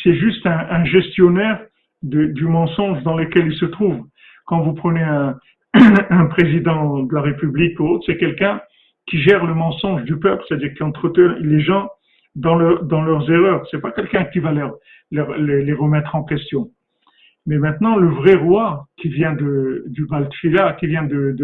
[0.03, 1.61] c'est juste un, gestionnaire
[2.01, 4.05] du mensonge dans lequel il se trouve.
[4.45, 5.01] Quand vous prenez
[5.73, 8.61] un, président de la République ou autre, c'est quelqu'un
[9.07, 11.89] qui gère le mensonge du peuple, c'est-à-dire qui entretient les gens
[12.35, 13.65] dans, leur, dans leurs erreurs.
[13.71, 14.51] C'est pas quelqu'un qui va
[15.11, 16.69] les remettre en question.
[17.47, 21.35] Mais maintenant, le vrai roi qui vient de, du Baltfila, qui vient de,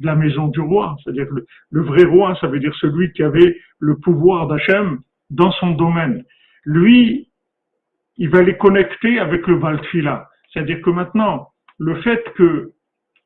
[0.00, 3.56] la maison du roi, c'est-à-dire le, le, vrai roi, ça veut dire celui qui avait
[3.78, 4.98] le pouvoir d'Hachem
[5.30, 6.24] dans son domaine.
[6.64, 7.28] Lui,
[8.16, 10.28] il va les connecter avec le Baltfila.
[10.52, 11.48] C'est-à-dire que maintenant,
[11.78, 12.72] le fait que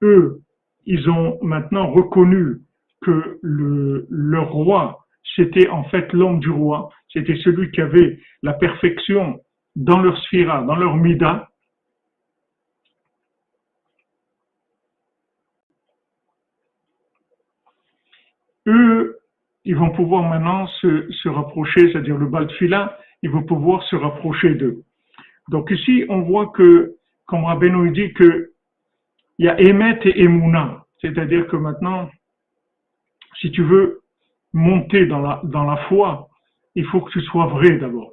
[0.02, 0.40] eux,
[0.86, 2.60] ils ont maintenant reconnu
[3.02, 5.04] que le, leur roi,
[5.36, 9.40] c'était en fait l'homme du roi, c'était celui qui avait la perfection
[9.76, 11.50] dans leur sphira, dans leur mida,
[18.66, 19.18] eux,
[19.68, 24.54] ils vont pouvoir maintenant se, se rapprocher, c'est-à-dire le Baltfila, ils vont pouvoir se rapprocher
[24.54, 24.82] d'eux.
[25.50, 26.94] Donc ici, on voit que,
[27.26, 28.52] comme Rabbeinu dit que
[29.38, 32.10] il y a Emet et Emouna, c'est-à-dire que maintenant,
[33.40, 34.00] si tu veux
[34.54, 36.30] monter dans la, dans la foi,
[36.74, 38.12] il faut que tu sois vrai d'abord.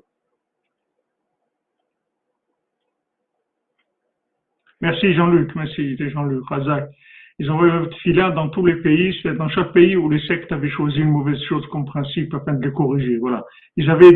[4.82, 6.90] Merci Jean-Luc, merci Jean-Luc Razak.
[7.38, 10.70] Ils ont le filat dans tous les pays, dans chaque pays où les sectes avaient
[10.70, 13.18] choisi une mauvaise chose comme principe afin de les corriger.
[13.18, 13.44] Voilà.
[13.76, 14.14] Ils avaient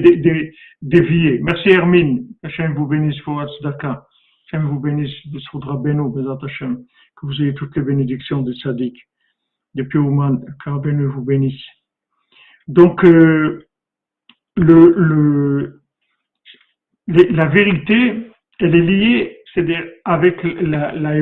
[0.81, 1.39] dévié.
[1.43, 2.27] Merci Hermine.
[2.43, 4.05] Hachem vous bénisse pour Daka.
[4.47, 5.13] Hachem vous bénisse,
[5.51, 6.85] Soudra Beno, Bezat Hachem.
[7.17, 8.95] Que vous ayez toutes les bénédictions de Sadiq.
[9.75, 11.61] Depuis Ouman, car Beno vous bénisse.
[12.69, 13.67] Donc, euh,
[14.55, 15.81] le, le,
[17.07, 21.15] la vérité, elle est liée, c'est-à-dire avec la, la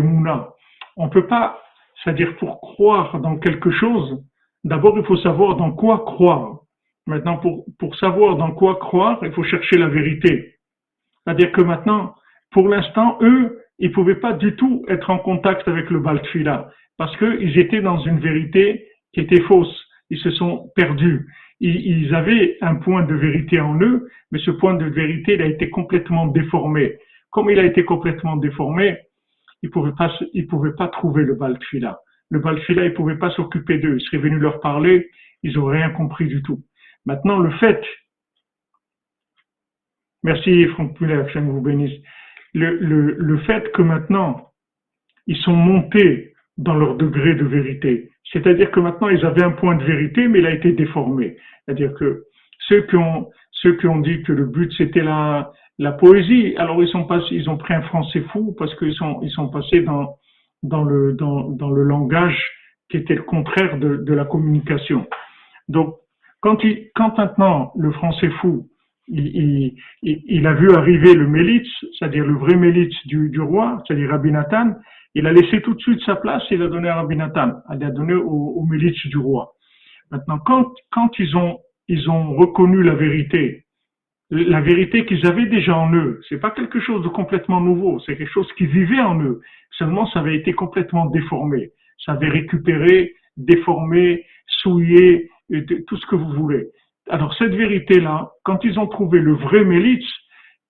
[0.98, 1.62] on peut pas,
[2.04, 4.24] c'est-à-dire pour croire dans quelque chose,
[4.64, 6.62] d'abord il faut savoir dans quoi croire.
[7.06, 10.56] Maintenant, pour, pour savoir dans quoi croire, il faut chercher la vérité.
[11.24, 12.16] C'est-à-dire que maintenant,
[12.52, 17.16] pour l'instant, eux, ils pouvaient pas du tout être en contact avec le Baltfila parce
[17.18, 19.86] qu'ils étaient dans une vérité qui était fausse.
[20.10, 21.28] Ils se sont perdus.
[21.60, 25.48] Ils, avaient un point de vérité en eux, mais ce point de vérité, il a
[25.48, 26.98] été complètement déformé.
[27.32, 28.98] Comme il a été complètement déformé,
[29.64, 32.00] ils pouvaient pas, ils pouvaient pas trouver le Baltfila.
[32.30, 33.98] Le Baltfila, il pouvait pas s'occuper d'eux.
[34.00, 35.10] Il serait venu leur parler,
[35.44, 36.64] ils auraient rien compris du tout.
[37.06, 37.82] Maintenant, le fait,
[40.24, 42.00] merci Franck Muller, que vous bénisse,
[42.54, 44.52] le, le, le fait que maintenant,
[45.26, 48.12] ils sont montés dans leur degré de vérité.
[48.32, 51.38] C'est-à-dire que maintenant, ils avaient un point de vérité, mais il a été déformé.
[51.66, 52.26] C'est-à-dire que
[52.68, 56.82] ceux qui ont, ceux qui ont dit que le but c'était la, la poésie, alors
[56.82, 60.16] ils sont ils ont pris un français fou parce qu'ils sont, ils sont passés dans,
[60.64, 62.42] dans le, dans, dans le langage
[62.90, 65.06] qui était le contraire de, de la communication.
[65.68, 65.96] Donc,
[66.40, 68.70] quand, il, quand maintenant le français fou,
[69.08, 71.68] il, il, il, a vu arriver le Mélitz,
[71.98, 74.76] c'est-à-dire le vrai Mélitz du, du roi, c'est-à-dire Rabbi Nathan,
[75.14, 77.84] il a laissé tout de suite sa place il a donné à Rabbi Nathan, il
[77.84, 79.54] a donné au, au du roi.
[80.12, 83.66] Maintenant, quand, quand ils, ont, ils ont reconnu la vérité,
[84.30, 88.18] la vérité qu'ils avaient déjà en eux, c'est pas quelque chose de complètement nouveau, c'est
[88.18, 89.42] quelque chose qui vivait en eux.
[89.78, 91.72] Seulement, ça avait été complètement déformé.
[92.06, 95.30] Ça avait récupéré, déformé, souillé,
[95.88, 96.68] tout ce que vous voulez.
[97.10, 100.06] Alors, cette vérité-là, quand ils ont trouvé le vrai Mélitz,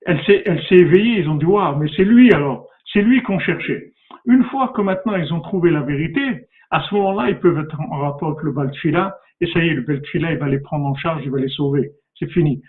[0.05, 3.23] elle s'est, elle s'est éveillée, ils ont dit, waouh, mais c'est lui alors, c'est lui
[3.23, 3.91] qu'on cherchait.
[4.25, 7.79] Une fois que maintenant ils ont trouvé la vérité, à ce moment-là, ils peuvent être
[7.79, 10.85] en rapport avec le Baltfila, et ça y est, le Baltfila, il va les prendre
[10.85, 11.91] en charge, il va les sauver.
[12.19, 12.61] C'est fini.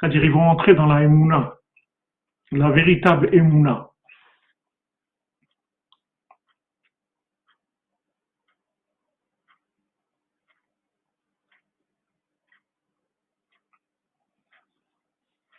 [0.00, 1.54] C'est-à-dire, ils vont entrer dans la Emouna,
[2.52, 3.90] la véritable Emouna.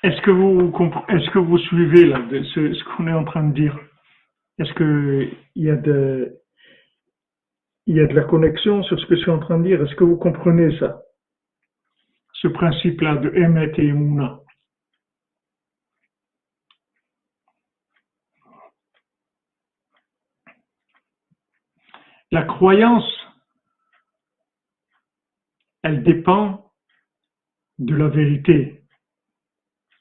[0.04, 0.74] Est-ce que vous
[1.10, 3.78] est-ce que vous suivez là ce, ce qu'on est en train de dire?
[4.60, 6.40] Est-ce qu'il y a de,
[7.88, 9.82] il y a de la connexion sur ce que je suis en train de dire?
[9.84, 11.01] Est-ce que vous comprenez ça?
[12.42, 14.40] Ce principe-là de Emet et Emouna.
[22.32, 23.12] La croyance,
[25.84, 26.72] elle dépend
[27.78, 28.86] de la vérité.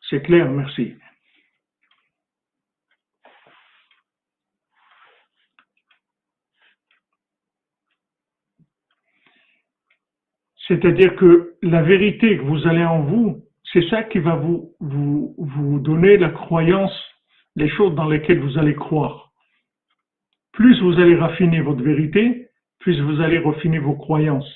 [0.08, 0.99] C'est clair, merci.
[10.70, 13.42] C'est-à-dire que la vérité que vous allez en vous,
[13.72, 16.96] c'est ça qui va vous, vous, vous donner la croyance,
[17.56, 19.32] les choses dans lesquelles vous allez croire.
[20.52, 22.46] Plus vous allez raffiner votre vérité,
[22.78, 24.48] plus vous allez raffiner vos croyances.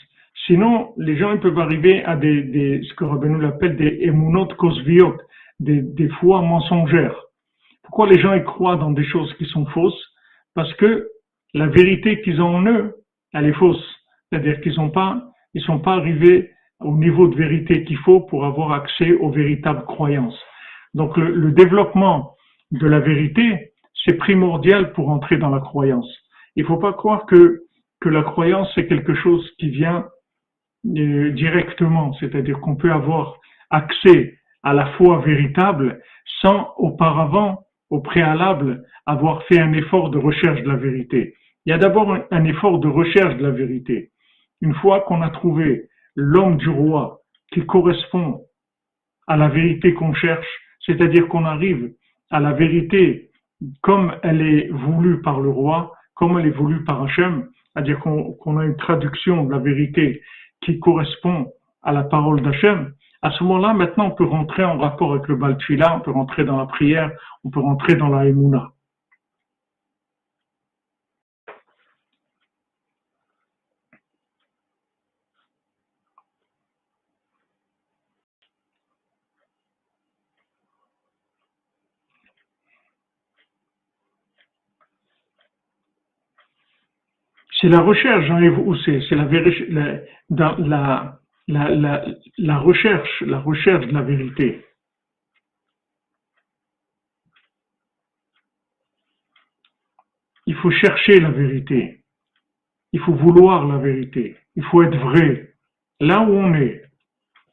[0.46, 4.54] Sinon, les gens ils peuvent arriver à des, des ce que nous l'appelle des émounotes
[4.54, 5.16] kosviot,
[5.58, 7.20] des, des fois mensongères.
[7.82, 10.14] Pourquoi les gens ils croient dans des choses qui sont fausses?
[10.54, 11.08] Parce que
[11.54, 12.94] la vérité qu'ils ont en eux,
[13.32, 13.84] elle est fausse.
[14.30, 16.50] C'est-à-dire qu'ils n'ont pas ils sont pas arrivés
[16.80, 20.38] au niveau de vérité qu'il faut pour avoir accès aux véritables croyances.
[20.92, 22.36] Donc le, développement
[22.70, 23.72] de la vérité,
[24.05, 26.09] c'est primordial pour entrer dans la croyance.
[26.57, 27.62] Il faut pas croire que,
[28.00, 30.07] que la croyance c'est quelque chose qui vient
[30.86, 33.38] euh, directement, c'est-à-dire qu'on peut avoir
[33.70, 36.00] accès à la foi véritable
[36.42, 41.34] sans auparavant, au préalable, avoir fait un effort de recherche de la vérité.
[41.66, 44.11] Il y a d'abord un effort de recherche de la vérité.
[44.64, 47.20] Une fois qu'on a trouvé l'homme du roi
[47.52, 48.46] qui correspond
[49.26, 50.46] à la vérité qu'on cherche,
[50.86, 51.92] c'est-à-dire qu'on arrive
[52.30, 53.30] à la vérité
[53.82, 58.56] comme elle est voulue par le roi, comme elle est voulue par Hachem, c'est-à-dire qu'on
[58.56, 60.22] a une traduction de la vérité
[60.62, 61.52] qui correspond
[61.82, 65.36] à la parole d'Hachem, à ce moment-là, maintenant, on peut rentrer en rapport avec le
[65.36, 67.10] Baltfila, on peut rentrer dans la prière,
[67.44, 68.70] on peut rentrer dans la Emouna.
[87.64, 89.24] C'est la recherche, Jean-Yves Housset, c'est la,
[92.58, 94.66] recherche, la recherche de la vérité.
[100.46, 102.00] Il faut chercher la vérité.
[102.92, 104.36] Il faut vouloir la vérité.
[104.56, 105.54] Il faut être vrai.
[106.00, 106.84] Là où on est,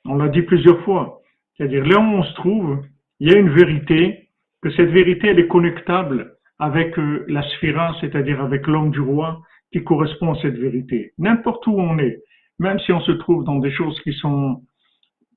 [0.04, 1.22] on l'a dit plusieurs fois,
[1.56, 2.86] c'est-à-dire là où on se trouve,
[3.22, 4.28] il y a une vérité,
[4.62, 9.42] que cette vérité, elle est connectable avec euh, la sphira, c'est-à-dire avec l'homme du roi,
[9.72, 11.14] qui correspond à cette vérité.
[11.18, 12.22] N'importe où on est,
[12.60, 14.62] même si on se trouve dans des choses qui sont,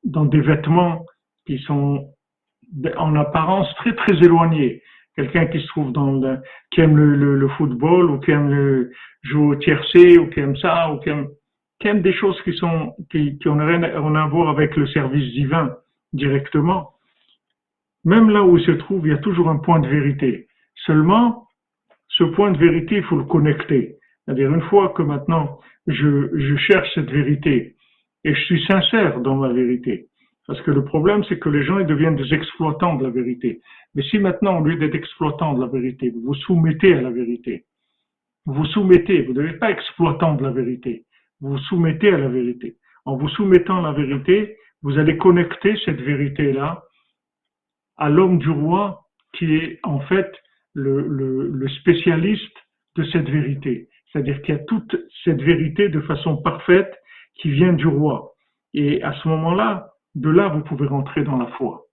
[0.05, 1.07] dans des vêtements
[1.47, 2.11] qui sont
[2.97, 4.83] en apparence très très éloignés.
[5.17, 6.39] Quelqu'un qui se trouve dans le,
[6.73, 8.91] qui aime le, le, football ou qui aime le,
[9.23, 11.29] jouer au tiercé ou qui aime ça ou qui aime,
[11.79, 15.33] qui aime des choses qui sont qui, qui ont rien à voir avec le service
[15.33, 15.77] divin
[16.13, 16.95] directement.
[18.05, 20.49] Même là où il se trouve, il y a toujours un point de vérité.
[20.85, 21.47] Seulement,
[22.09, 23.97] ce point de vérité, il faut le connecter.
[24.25, 27.77] C'est-à-dire, une fois que maintenant je, je cherche cette vérité
[28.25, 30.07] et je suis sincère dans ma vérité,
[30.47, 33.61] parce que le problème, c'est que les gens ils deviennent des exploitants de la vérité.
[33.95, 37.11] Mais si maintenant, au lieu d'être exploitant de la vérité, vous vous soumettez à la
[37.11, 37.65] vérité,
[38.47, 41.05] vous vous soumettez, vous ne pas exploitant de la vérité,
[41.41, 42.77] vous vous soumettez à la vérité.
[43.07, 46.83] En vous soumettant à la vérité, vous allez connecter cette vérité-là
[47.97, 49.01] à l'homme du roi
[49.35, 50.31] qui est en fait
[50.75, 52.57] le, le, le spécialiste
[52.97, 53.89] de cette vérité.
[54.15, 54.95] C'est-à-dire qu'il y a toute
[55.25, 56.95] cette vérité de façon parfaite
[57.35, 58.35] qui vient du roi.
[58.73, 61.87] Et à ce moment-là, de là, vous pouvez rentrer dans la foi.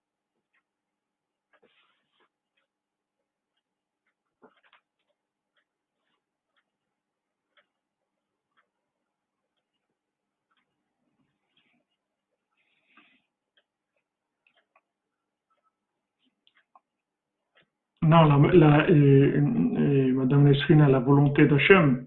[18.03, 22.05] Non, la, la, Madame Nesrine a la volonté d'Hachem,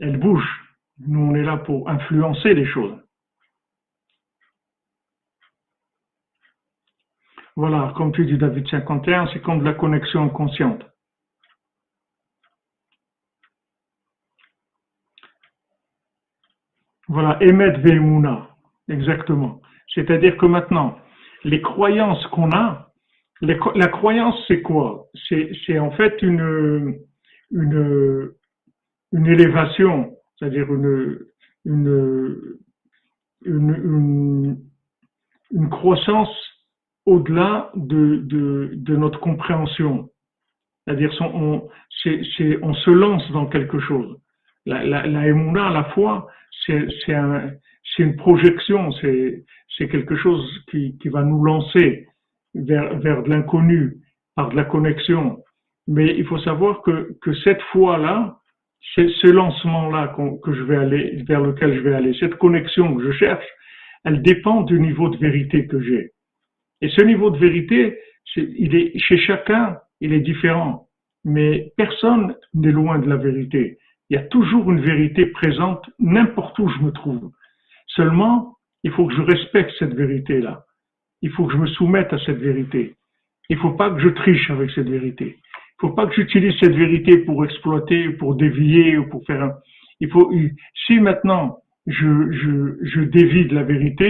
[0.00, 0.46] elle bouge.
[0.98, 2.96] Nous, on est là pour influencer les choses.
[7.56, 10.82] Voilà, comme tu dis David 51, c'est comme de la connexion consciente.
[17.08, 18.48] Voilà, Emet Ve'emuna,
[18.88, 19.60] exactement.
[19.94, 20.98] C'est-à-dire que maintenant,
[21.44, 22.90] les croyances qu'on a,
[23.42, 25.08] la croyance c'est quoi?
[25.28, 27.00] C'est en fait une,
[27.50, 28.32] une,
[29.12, 31.18] une élévation, c'est-à-dire une,
[31.64, 32.56] une,
[33.44, 34.58] une,
[35.52, 36.30] une croissance
[37.06, 40.08] au-delà de, de, de, notre compréhension.
[40.84, 41.68] C'est-à-dire, on,
[42.62, 44.18] on se lance dans quelque chose.
[44.66, 46.28] La, la, la émouna, la foi,
[46.66, 47.50] c'est un,
[47.98, 49.44] une projection, c'est
[49.88, 52.06] quelque chose qui, qui va nous lancer
[52.54, 53.98] vers, vers de l'inconnu
[54.34, 55.42] par de la connexion.
[55.88, 58.38] Mais il faut savoir que, que cette foi-là,
[58.94, 63.04] c'est ce lancement-là que je vais aller, vers lequel je vais aller, cette connexion que
[63.04, 63.46] je cherche,
[64.04, 66.10] elle dépend du niveau de vérité que j'ai.
[66.80, 67.98] Et ce niveau de vérité,
[68.36, 70.88] il est chez chacun, il est différent.
[71.24, 73.78] Mais personne n'est loin de la vérité.
[74.10, 77.30] Il y a toujours une vérité présente n'importe où je me trouve.
[77.86, 80.64] Seulement, il faut que je respecte cette vérité-là.
[81.22, 82.96] Il faut que je me soumette à cette vérité.
[83.48, 85.38] Il ne faut pas que je triche avec cette vérité.
[85.82, 89.54] Il faut pas que j'utilise cette vérité pour exploiter, pour dévier ou pour faire un...
[89.98, 90.32] Il faut,
[90.86, 91.58] si maintenant
[91.88, 94.08] je, je, je dévie de la vérité,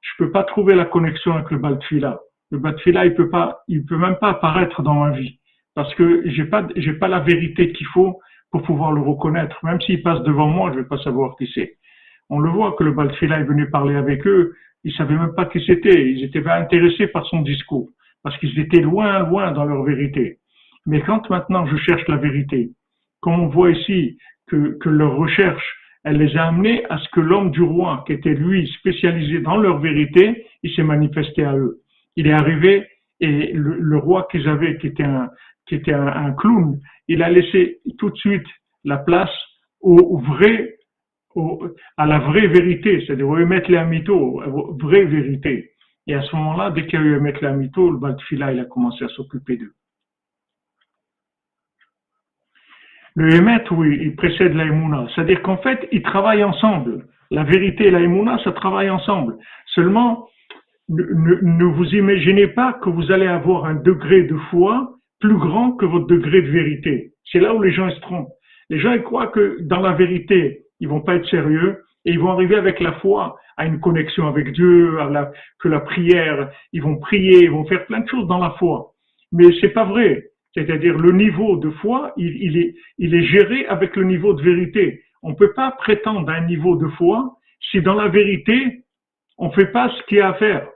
[0.00, 2.20] je peux pas trouver la connexion avec le Baltfila.
[2.52, 5.40] Le Baltfila, il peut pas, il peut même pas apparaître dans ma vie
[5.74, 8.20] parce que j'ai pas, j'ai pas la vérité qu'il faut
[8.52, 9.58] pour pouvoir le reconnaître.
[9.64, 11.78] Même s'il passe devant moi, je vais pas savoir qui c'est.
[12.30, 14.54] On le voit que le Baltfila est venu parler avec eux,
[14.84, 16.12] ils savaient même pas qui c'était.
[16.12, 17.88] Ils étaient intéressés par son discours
[18.22, 20.37] parce qu'ils étaient loin, loin dans leur vérité.
[20.88, 22.70] Mais quand maintenant je cherche la vérité,
[23.20, 24.18] comme on voit ici
[24.48, 28.14] que, que leur recherche elle les a amenés à ce que l'homme du roi, qui
[28.14, 31.80] était lui spécialisé dans leur vérité, il s'est manifesté à eux.
[32.16, 32.86] Il est arrivé
[33.20, 35.28] et le, roi qu'ils avaient, qui était un,
[35.66, 36.78] qui était un, clown,
[37.08, 38.46] il a laissé tout de suite
[38.84, 39.30] la place
[39.80, 40.76] au, vrai,
[41.96, 44.40] à la vraie vérité, c'est-à-dire au émettre les mytho,
[44.80, 45.72] vraie vérité.
[46.06, 48.60] Et à ce moment-là, dès qu'il y a eu émettre les mytho, le Baltfila, il
[48.60, 49.74] a commencé à s'occuper d'eux.
[53.18, 54.64] Le Hémet, oui, il précède la
[55.12, 57.06] C'est-à-dire qu'en fait, ils travaillent ensemble.
[57.32, 57.98] La vérité et la
[58.44, 59.38] ça travaille ensemble.
[59.74, 60.28] Seulement,
[60.88, 65.84] ne, vous imaginez pas que vous allez avoir un degré de foi plus grand que
[65.84, 67.10] votre degré de vérité.
[67.32, 68.30] C'est là où les gens se trompent.
[68.70, 72.20] Les gens ils croient que dans la vérité, ils vont pas être sérieux et ils
[72.20, 76.50] vont arriver avec la foi à une connexion avec Dieu, à la, que la prière,
[76.72, 78.92] ils vont prier, ils vont faire plein de choses dans la foi.
[79.32, 80.27] Mais c'est pas vrai.
[80.54, 85.02] C'est-à-dire le niveau de foi, il, est, il est géré avec le niveau de vérité.
[85.22, 87.36] On ne peut pas prétendre un niveau de foi
[87.70, 88.84] si dans la vérité,
[89.36, 90.68] on ne fait pas ce qu'il y a à faire.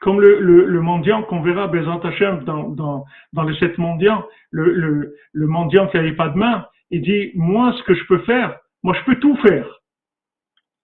[0.00, 4.72] Comme le, le, mendiant qu'on verra Bézant Hachem dans, dans, dans les sept mendiants, le,
[4.72, 8.18] le, le mendiant qui n'avait pas de main, il dit, moi, ce que je peux
[8.18, 9.66] faire, moi, je peux tout faire.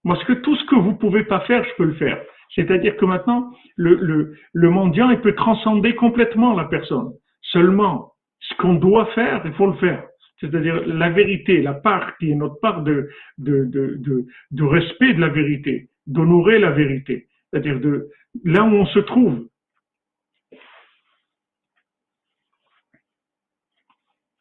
[0.05, 2.23] Moi, ce que, tout ce que vous pouvez pas faire, je peux le faire.
[2.55, 7.13] C'est-à-dire que maintenant, le, le, le mendiant, il peut transcender complètement la personne.
[7.43, 8.10] Seulement,
[8.41, 10.05] ce qu'on doit faire, il faut le faire.
[10.41, 13.11] C'est-à-dire la vérité, la part qui est notre part de,
[14.59, 17.29] respect de la vérité, d'honorer la vérité.
[17.51, 18.09] C'est-à-dire de
[18.45, 19.47] là où on se trouve.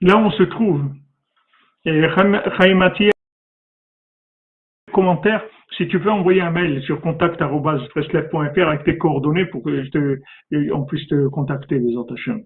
[0.02, 0.86] Là où on se trouve.
[1.84, 2.02] Et
[2.58, 3.10] Chaimati,
[4.93, 5.43] commentaire,
[5.78, 10.20] si tu peux envoyer un mail sur contact.freslev.fr avec tes coordonnées pour que je te,
[10.74, 12.41] on puisse te contacter, les attachants.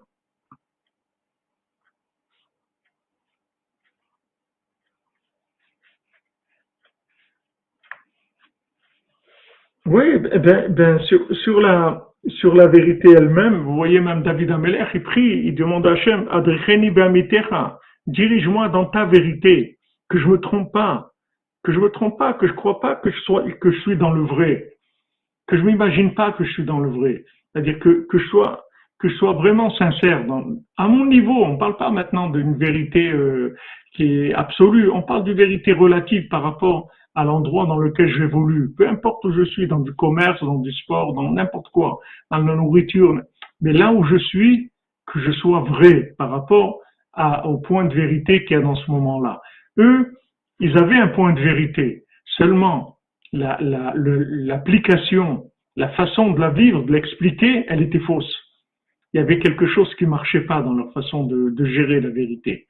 [9.86, 14.86] Oui, ben, ben sur, sur, la, sur la vérité elle-même, vous voyez même David Ameler,
[14.94, 16.90] il prie, il demande à Hachem, Adricheni
[18.08, 19.78] dirige-moi dans ta vérité,
[20.10, 21.12] que je me trompe pas,
[21.64, 23.98] que je me trompe pas, que je crois pas que je sois, que je suis
[23.98, 24.74] dans le vrai,
[25.48, 27.26] que je m'imagine pas que je suis dans le vrai.
[27.52, 28.64] C'est-à-dire que, que je sois,
[29.00, 30.46] que je sois vraiment sincère dans,
[30.78, 31.44] à mon niveau.
[31.44, 33.56] On parle pas maintenant d'une vérité euh,
[33.94, 34.90] qui est absolue.
[34.90, 39.32] On parle d'une vérité relative par rapport à l'endroit dans lequel j'évolue, peu importe où
[39.32, 41.99] je suis, dans du commerce, dans du sport, dans n'importe quoi,
[42.32, 43.22] dans la nourriture,
[43.61, 44.72] mais là où je suis,
[45.05, 46.80] que je sois vrai par rapport
[47.45, 49.39] au point de vérité qu'il y a dans ce moment-là.
[49.78, 50.18] Eux,
[50.59, 52.05] ils avaient un point de vérité,
[52.38, 52.97] seulement
[53.32, 55.45] l'application,
[55.76, 58.36] la, façon de la vivre, de l'expliquer, elle était fausse.
[59.14, 62.68] Il y avait quelque chose qui marchait pas dans leur façon de gérer la vérité.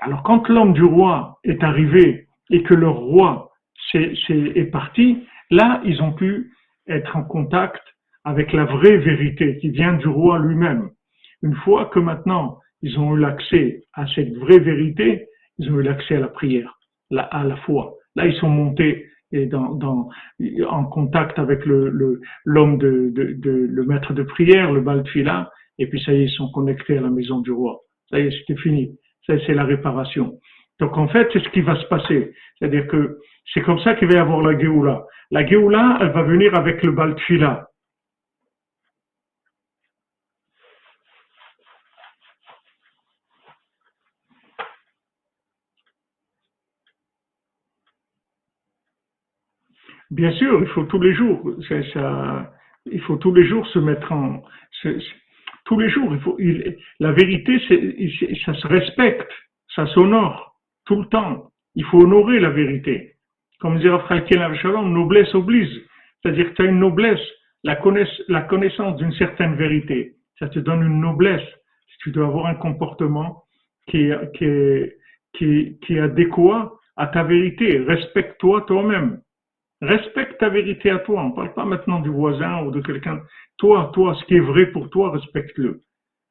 [0.00, 3.50] Alors quand l'homme du roi est arrivé et que le roi
[3.94, 6.52] est, parti, là, ils ont pu
[6.88, 7.82] être en contact
[8.24, 10.90] avec la vraie vérité qui vient du roi lui-même.
[11.42, 15.26] Une fois que maintenant ils ont eu l'accès à cette vraie vérité,
[15.58, 16.78] ils ont eu l'accès à la prière,
[17.16, 17.94] à la foi.
[18.16, 20.08] Là, ils sont montés dans,
[20.68, 26.12] en contact avec le l'homme de, le maître de prière, le Baltfila, et puis ça
[26.12, 27.80] y est, ils sont connectés à la maison du roi.
[28.10, 28.98] Ça y est, c'était fini.
[29.26, 30.38] Ça c'est la réparation.
[30.80, 32.34] Donc en fait, c'est ce qui va se passer.
[32.58, 33.18] C'est-à-dire que
[33.52, 35.04] c'est comme ça qu'il va y avoir la Géoula.
[35.30, 37.66] La Géoula, elle va venir avec le Baltfila.
[50.10, 51.54] Bien sûr, il faut tous les jours,
[52.86, 54.42] il faut tous les jours se mettre en,
[55.66, 56.36] tous les jours, il faut,
[56.98, 57.60] la vérité,
[58.44, 59.30] ça se respecte,
[59.76, 60.49] ça s'honore
[60.84, 61.50] tout le temps.
[61.74, 63.14] Il faut honorer la vérité.
[63.60, 64.24] Comme dit Raphaël
[64.60, 65.70] Shalom, noblesse oblige.
[66.22, 67.20] C'est-à-dire que tu as une noblesse,
[67.62, 70.14] la, connaissance d'une certaine vérité.
[70.38, 71.46] Ça te donne une noblesse.
[72.02, 73.44] Tu dois avoir un comportement
[73.88, 74.10] qui
[75.34, 77.78] qui est adéquat à ta vérité.
[77.78, 79.20] Respecte-toi toi-même.
[79.80, 81.22] Respecte ta vérité à toi.
[81.22, 83.22] On ne parle pas maintenant du voisin ou de quelqu'un.
[83.58, 85.80] Toi, toi, ce qui est vrai pour toi, respecte-le.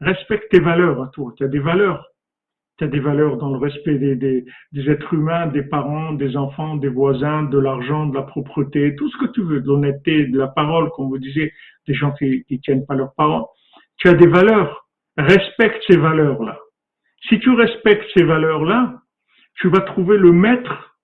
[0.01, 1.33] Respecte tes valeurs à toi.
[1.37, 2.05] Tu as des valeurs
[2.79, 6.37] tu as des valeurs dans le respect des, des, des, êtres humains, des parents, des
[6.37, 10.27] enfants, des voisins, de l'argent, de la propreté, tout ce que tu veux, de l'honnêteté,
[10.27, 11.51] de la parole, comme vous disiez,
[11.87, 13.49] des gens qui ne tiennent pas leurs parents.
[13.97, 14.87] Tu as des valeurs.
[15.17, 16.57] Respecte ces valeurs-là.
[17.27, 19.01] Si tu respectes ces valeurs-là,
[19.55, 20.95] tu vas trouver le maître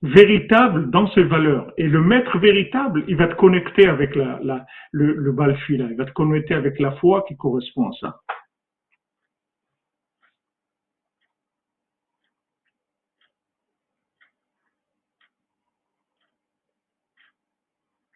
[0.00, 1.70] véritable dans ces valeurs.
[1.76, 5.96] Et le maître véritable, il va te connecter avec la, la, le, le balfila, il
[5.96, 8.20] va te connecter avec la foi qui correspond à ça.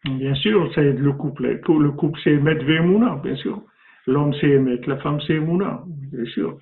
[0.05, 1.47] Bien sûr, c'est le couple.
[1.47, 3.63] Le couple, c'est Emet Vemouna, bien sûr.
[4.07, 6.59] L'homme, c'est Emet, la femme, c'est Emouna, bien sûr.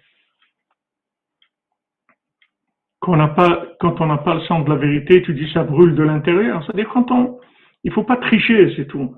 [3.01, 6.63] Quand on n'a pas, le sens de la vérité, tu dis ça brûle de l'intérieur.
[6.65, 7.41] C'est-à-dire quand on,
[7.83, 9.15] il faut pas tricher, c'est tout.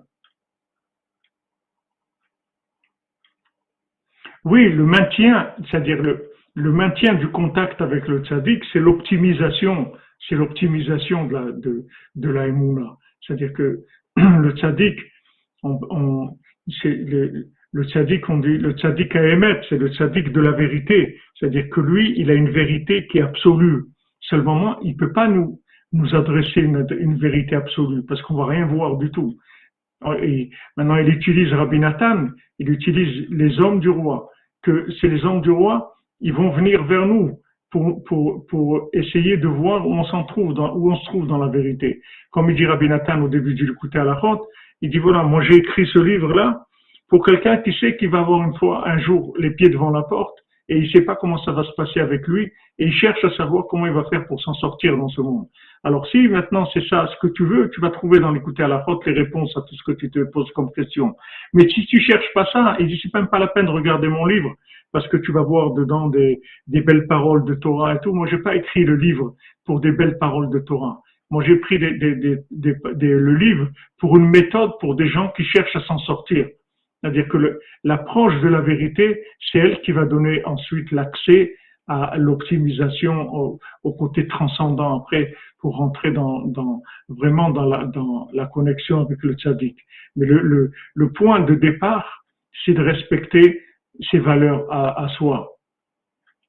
[4.45, 9.93] Oui, le maintien, c'est-à-dire le, maintien du contact avec le tzaddik, c'est l'optimisation,
[10.29, 11.87] c'est l'optimisation de la, de,
[13.21, 13.85] C'est-à-dire que
[14.17, 14.99] le tzaddik,
[15.63, 16.31] on,
[16.85, 21.19] le, tzaddik, on dit le tzaddik à émettre, c'est le tzaddik de la vérité.
[21.35, 23.85] C'est-à-dire que lui, il a une vérité qui est absolue.
[24.21, 25.61] Seulement, il peut pas nous,
[25.93, 29.37] nous adresser une, une vérité absolue parce qu'on va rien voir du tout.
[30.21, 34.31] Et maintenant, il utilise Rabbi Nathan, il utilise les hommes du roi,
[34.63, 37.39] que c'est les hommes du roi, ils vont venir vers nous
[37.73, 41.27] pour, pour, pour essayer de voir où on s'en trouve, dans, où on se trouve
[41.27, 42.03] dans la vérité.
[42.31, 44.43] Comme il dit Rabbi Nathan au début du l'écouter à la route,
[44.83, 46.67] il dit voilà, moi j'ai écrit ce livre-là
[47.09, 50.03] pour quelqu'un qui sait qu'il va avoir une fois, un jour, les pieds devant la
[50.03, 52.45] porte et il sait pas comment ça va se passer avec lui
[52.79, 55.47] et il cherche à savoir comment il va faire pour s'en sortir dans ce monde.
[55.83, 58.69] Alors si maintenant c'est ça ce que tu veux, tu vas trouver dans l'écouter à
[58.69, 61.17] la route les réponses à tout ce que tu te poses comme question.
[61.55, 64.09] Mais si tu cherches pas ça, et dit c'est même pas la peine de regarder
[64.09, 64.55] mon livre,
[64.93, 68.13] parce que tu vas voir dedans des, belles paroles de Torah et tout.
[68.13, 69.35] Moi, j'ai pas écrit le livre
[69.65, 71.01] pour des belles paroles de Torah.
[71.31, 73.69] Moi, j'ai pris le livre
[73.99, 76.47] pour une méthode pour des gens qui cherchent à s'en sortir.
[77.01, 81.57] C'est-à-dire que l'approche de la vérité, c'est elle qui va donner ensuite l'accès
[81.89, 86.13] à l'optimisation au, côté transcendant après pour rentrer
[87.09, 89.79] vraiment dans la, connexion avec le tzaddik.
[90.17, 92.25] Mais le point de départ,
[92.65, 93.63] c'est de respecter
[94.11, 95.49] ses valeurs à, soi.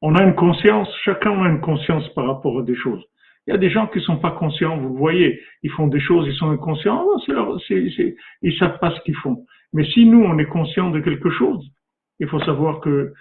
[0.01, 3.03] On a une conscience, chacun a une conscience par rapport à des choses.
[3.47, 6.27] Il y a des gens qui sont pas conscients, vous voyez, ils font des choses,
[6.27, 9.45] ils sont inconscients, oh, c'est, ils savent pas ce qu'ils font.
[9.73, 11.65] Mais si nous, on est conscient de quelque chose,
[12.19, 13.13] il faut savoir que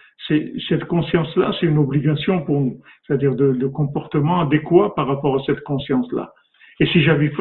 [0.68, 5.42] cette conscience-là, c'est une obligation pour nous, c'est-à-dire de, de, comportement adéquat par rapport à
[5.44, 6.32] cette conscience-là.
[6.78, 7.34] Et si j'arrive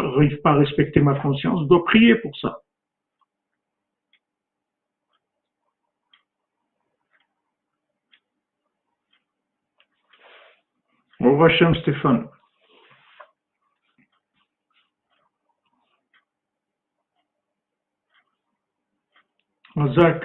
[0.44, 2.58] pas à respecter ma conscience, je dois prier pour ça.
[11.22, 11.52] Au revoir,
[11.82, 12.28] Stéphane.
[19.94, 20.24] Zach.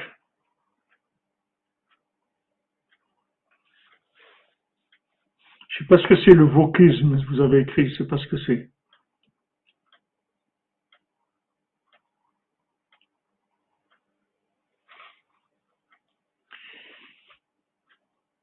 [5.68, 8.26] Je sais pas ce que c'est le wokisme, vous avez écrit, je sais pas ce
[8.28, 8.70] que c'est.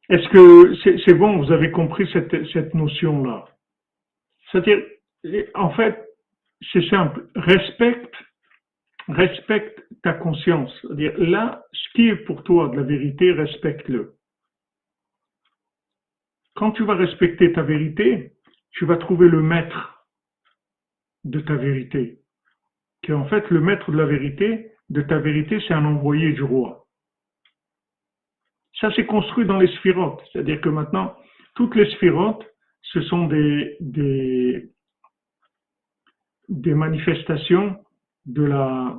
[0.09, 3.45] Est-ce que c'est bon, vous avez compris cette, cette notion-là?
[4.51, 4.83] C'est-à-dire,
[5.55, 5.97] en fait,
[6.71, 8.13] c'est simple, respecte,
[9.07, 10.71] respecte ta conscience.
[10.81, 14.15] C'est-à-dire, là, ce qui est pour toi de la vérité, respecte-le.
[16.55, 18.33] Quand tu vas respecter ta vérité,
[18.71, 20.05] tu vas trouver le maître
[21.23, 22.19] de ta vérité.
[23.03, 26.43] Qui en fait, le maître de la vérité, de ta vérité, c'est un envoyé du
[26.43, 26.82] roi.
[28.79, 30.21] Ça, c'est construit dans les sphirotes.
[30.31, 31.15] C'est-à-dire que maintenant,
[31.55, 32.45] toutes les sphirotes,
[32.81, 34.69] ce sont des, des,
[36.49, 37.77] des manifestations
[38.25, 38.97] de la,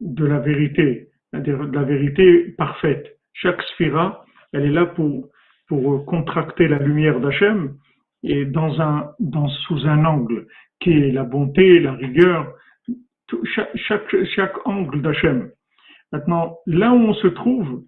[0.00, 3.18] de la vérité, de la vérité parfaite.
[3.32, 5.28] Chaque sphira, elle est là pour,
[5.68, 7.76] pour contracter la lumière d'Hachem
[8.22, 10.46] et dans un, dans, sous un angle
[10.80, 12.52] qui est la bonté, la rigueur,
[13.54, 15.50] chaque, chaque, chaque angle d'Hachem.
[16.12, 17.84] Maintenant, là où on se trouve,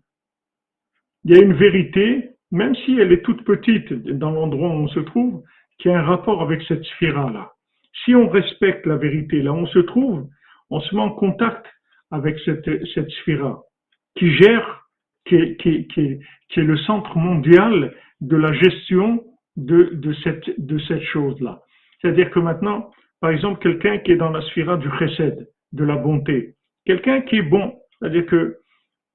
[1.24, 4.88] il y a une vérité, même si elle est toute petite dans l'endroit où on
[4.88, 5.42] se trouve,
[5.78, 7.52] qui a un rapport avec cette sphira-là.
[8.04, 10.28] Si on respecte la vérité là où on se trouve,
[10.70, 11.66] on se met en contact
[12.10, 13.62] avec cette, cette sphira
[14.16, 14.86] qui gère,
[15.26, 16.18] qui, qui, qui,
[16.48, 19.22] qui, est le centre mondial de la gestion
[19.56, 21.62] de, de cette, de cette chose-là.
[22.00, 22.90] C'est-à-dire que maintenant,
[23.20, 26.54] par exemple, quelqu'un qui est dans la sphira du chesed, de la bonté,
[26.84, 28.56] quelqu'un qui est bon, c'est-à-dire que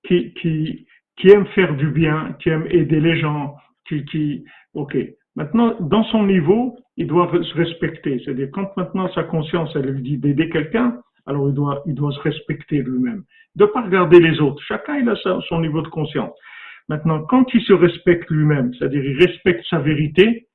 [0.08, 0.86] qui, qui,
[1.18, 3.56] qui aime faire du bien, qui aime aider les gens,
[3.88, 4.98] qui, qui, ok.
[5.36, 8.22] Maintenant, dans son niveau, il doit se respecter.
[8.24, 12.12] C'est-à-dire, quand maintenant sa conscience, elle lui dit d'aider quelqu'un, alors il doit, il doit
[12.12, 13.24] se respecter lui-même.
[13.56, 14.62] De pas regarder les autres.
[14.64, 15.16] Chacun, il a
[15.48, 16.34] son niveau de conscience.
[16.88, 20.48] Maintenant, quand il se respecte lui-même, c'est-à-dire il respecte sa vérité,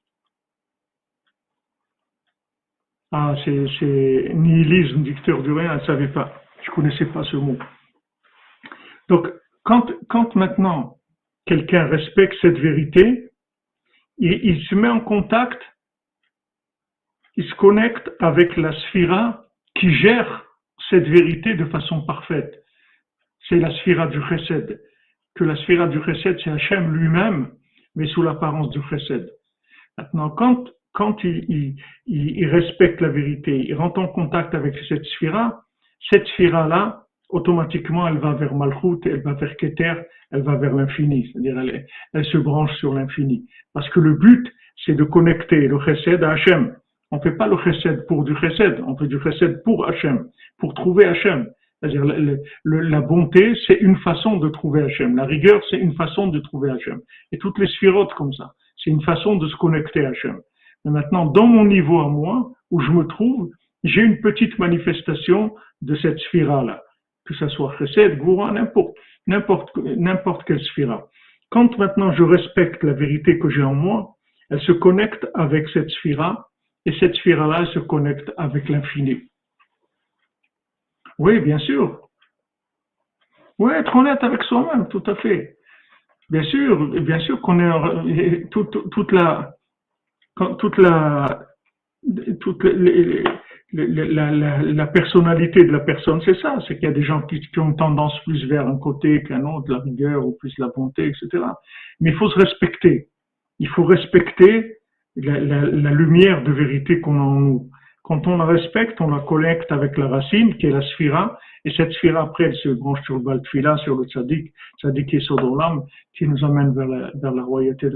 [3.13, 6.33] ah, c'est nihilisme, dicteur du rien, je ne savais pas.
[6.63, 7.59] Je connaissais pas ce mot.
[9.09, 9.27] Donc,
[9.63, 10.97] quand, quand maintenant
[11.47, 13.31] quelqu'un respecte cette vérité,
[14.19, 15.61] il, se met en contact,
[17.37, 20.45] il se connecte avec la sphira qui gère
[20.91, 22.63] cette vérité de façon parfaite.
[23.49, 24.81] C'est la sphira du chesed.
[25.35, 27.53] Que la sphira du chesed, c'est Hachem lui-même,
[27.95, 29.31] mais sous l'apparence du chesed.
[29.97, 31.77] Maintenant, quand, quand il,
[32.07, 35.65] il, respecte la vérité, il rentre en contact avec cette sphira,
[36.11, 39.95] cette sphira-là, automatiquement, elle va vers Malchut, elle va vers Keter,
[40.31, 41.29] elle va vers l'infini.
[41.33, 43.47] C'est-à-dire, elle, elle, se branche sur l'infini.
[43.73, 44.47] Parce que le but,
[44.85, 46.75] c'est de connecter le chesed à Hachem.
[47.11, 50.29] On ne fait pas le chesed pour du chesed, on fait du chesed pour Hachem,
[50.59, 51.49] pour trouver Hachem.
[51.81, 52.05] C'est-à-dire
[52.65, 55.17] la bonté, c'est une façon de trouver Hachem.
[55.17, 57.01] La rigueur, c'est une façon de trouver Hachem.
[57.33, 60.41] Et toutes les sphirotes comme ça, c'est une façon de se connecter à Hachem.
[60.85, 63.51] Mais maintenant, dans mon niveau à moi, où je me trouve,
[63.83, 66.83] j'ai une petite manifestation de cette sphira-là.
[67.31, 68.97] Que ce soit chesed, goura, n'importe,
[69.29, 71.07] n'importe, quelle sphira.
[71.51, 74.17] Quand maintenant je respecte la vérité que j'ai en moi,
[74.51, 76.49] elle se connecte avec cette sphira
[76.87, 79.29] et cette sphère-là se connecte avec l'infini.
[81.21, 82.09] Oui, bien sûr.
[83.61, 85.57] Oui, être honnête avec soi-même, tout à fait.
[86.31, 89.55] Bien sûr, bien sûr qu'on est toute, toute la,
[90.59, 91.47] toute la,
[92.41, 93.23] toutes les,
[93.73, 97.73] la, personnalité de la personne, c'est ça, c'est qu'il y a des gens qui, ont
[97.75, 101.45] tendance plus vers un côté qu'un autre, la rigueur ou plus la bonté, etc.
[102.01, 103.09] Mais il faut se respecter.
[103.59, 104.79] Il faut respecter
[105.17, 107.71] la, lumière de vérité qu'on a en nous.
[108.03, 111.71] Quand on la respecte, on la collecte avec la racine, qui est la sphira, et
[111.77, 115.21] cette sphira, après, elle se branche sur le baltfila, sur le tzaddik, tzaddik et
[115.59, 115.85] l'âme,
[116.17, 117.89] qui nous amène vers la, vers la royauté.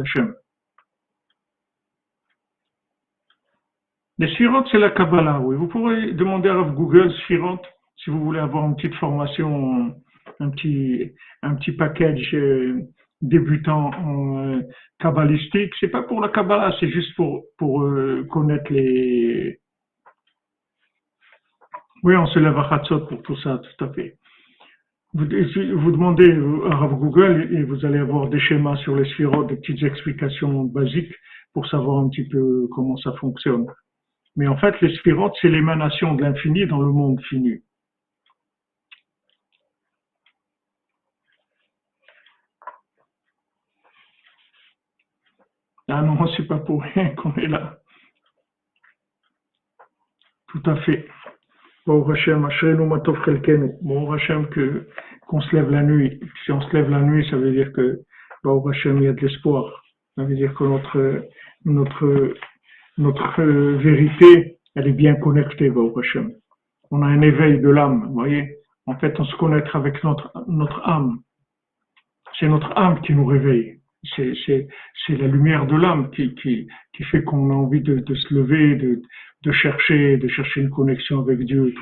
[4.18, 5.56] Les sphirotes, c'est la Kabbalah, oui.
[5.56, 7.66] Vous pourrez demander à Google sphirotes
[7.96, 9.92] si vous voulez avoir une petite formation,
[10.38, 11.12] un petit,
[11.42, 12.80] un petit package euh,
[13.22, 14.60] débutant en euh,
[15.00, 15.72] kabbalistique.
[15.80, 19.58] C'est pas pour la Kabbalah, c'est juste pour, pour euh, connaître les.
[22.04, 24.16] Oui, on se lève à Hatzot pour tout ça, tout à fait.
[25.14, 26.30] Vous, vous demandez
[26.70, 31.14] à Google et vous allez avoir des schémas sur les sphirotes, des petites explications basiques
[31.52, 33.66] pour savoir un petit peu comment ça fonctionne.
[34.36, 37.62] Mais en fait, sphirotes, c'est l'émanation de l'infini dans le monde fini.
[45.88, 47.78] Ah non, c'est pas pour rien qu'on est là.
[50.48, 51.06] Tout à fait.
[51.86, 52.48] Bon Hachem,
[53.82, 54.88] Bon Hachem, que,
[55.26, 56.18] qu'on se lève la nuit.
[56.44, 58.00] Si on se lève la nuit, ça veut dire que,
[58.42, 59.84] bon Hachem, il y a de l'espoir.
[60.16, 61.28] Ça veut dire que notre,
[61.64, 62.34] notre
[62.98, 65.70] notre euh, vérité, elle est bien connectée.
[66.90, 68.58] On a un éveil de l'âme, vous voyez.
[68.86, 71.20] En fait, on se connecte avec notre, notre âme.
[72.38, 73.80] C'est notre âme qui nous réveille.
[74.16, 74.68] C'est,
[75.08, 78.76] la lumière de l'âme qui, qui, qui fait qu'on a envie de, de se lever,
[78.76, 79.00] de,
[79.44, 81.74] de chercher, de chercher une connexion avec Dieu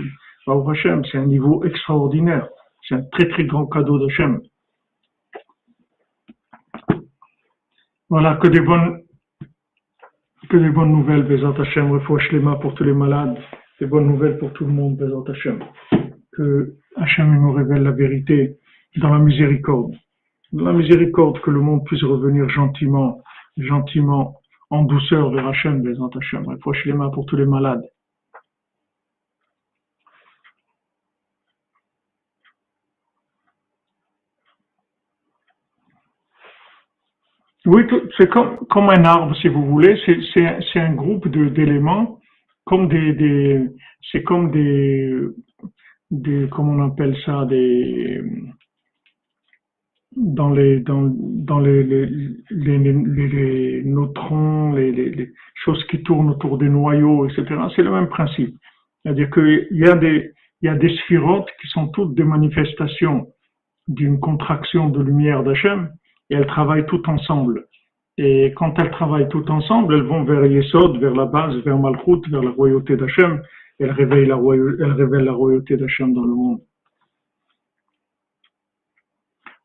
[0.45, 2.49] c'est un niveau extraordinaire.
[2.89, 4.41] C'est un très très grand cadeau d'Hachem.
[8.09, 9.02] Voilà, que des bonnes
[10.53, 13.39] que des bonnes nouvelles, Bézant Hachem, refouche les mains pour tous les malades,
[13.81, 15.65] des bonnes nouvelles pour tout le monde, Bézant Hachem.
[16.31, 18.59] Que Hachem nous révèle la vérité
[18.99, 19.95] dans la miséricorde.
[20.53, 23.23] Dans la miséricorde, que le monde puisse revenir gentiment,
[23.57, 24.35] gentiment,
[24.69, 26.47] en douceur vers Hachem, Bézant Hachem.
[26.47, 27.85] Refouche les mains pour tous les malades.
[37.67, 37.85] Oui,
[38.17, 39.97] c'est comme, comme un arbre, si vous voulez.
[40.05, 42.19] C'est un groupe d'éléments,
[42.65, 43.69] comme des, des
[44.11, 45.15] c'est comme des,
[46.11, 48.21] des, comment on appelle ça, des,
[50.17, 52.07] dans les, dans, dans les, les,
[52.51, 57.45] les, les neutrons, les, choses qui tournent autour des noyaux, etc.
[57.77, 58.57] C'est le même principe.
[59.03, 60.33] C'est-à-dire qu'il y a des,
[60.63, 63.29] il y a des sphirotes qui sont toutes des manifestations
[63.87, 65.91] d'une contraction de lumière d'Hachem
[66.33, 67.67] et elles travaillent toutes ensemble.
[68.17, 72.23] Et quand elles travaillent toutes ensemble, elles vont vers Yesod, vers la base, vers Malchut,
[72.31, 73.43] vers la royauté d'Hachem.
[73.79, 76.61] Elles révèlent la, royauté d'Hachem dans le monde.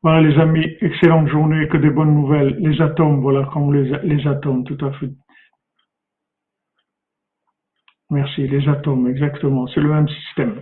[0.03, 2.57] Voilà les amis, excellente journée, que des bonnes nouvelles.
[2.59, 5.11] Les atomes, voilà comme les atomes, tout à fait.
[8.09, 10.61] Merci, les atomes, exactement, c'est le même système.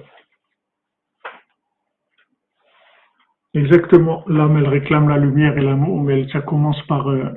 [3.56, 7.07] Exactement, l'âme, elle réclame la lumière et l'amour, mais ça commence par...
[7.10, 7.32] Euh,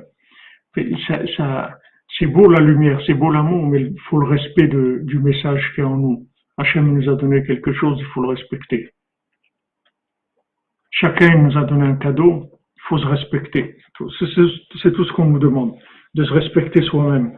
[1.37, 1.77] ça,
[2.17, 5.71] c'est beau la lumière, c'est beau l'amour, mais il faut le respect de, du message
[5.73, 6.27] qui est en nous.
[6.57, 8.89] Hachem nous a donné quelque chose, il faut le respecter.
[10.91, 13.77] Chacun nous a donné un cadeau, il faut se respecter.
[14.81, 15.75] C'est tout ce qu'on nous demande,
[16.15, 17.37] de se respecter soi-même.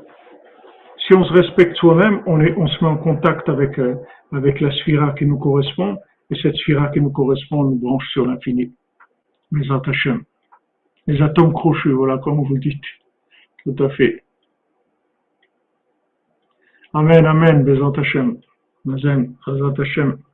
[1.05, 3.95] Si on se respecte soi-même, on, est, on se met en contact avec, euh,
[4.31, 5.99] avec la sphira qui nous correspond,
[6.31, 8.73] et cette sphira qui nous correspond nous branche sur l'infini.
[9.51, 10.23] Les Hachem.
[11.07, 12.83] Les atomes crochus, voilà, comme vous dites.
[13.63, 14.23] Tout à fait.
[16.93, 18.37] Amen, Amen, Bezat Hashem.
[19.77, 20.17] Hashem.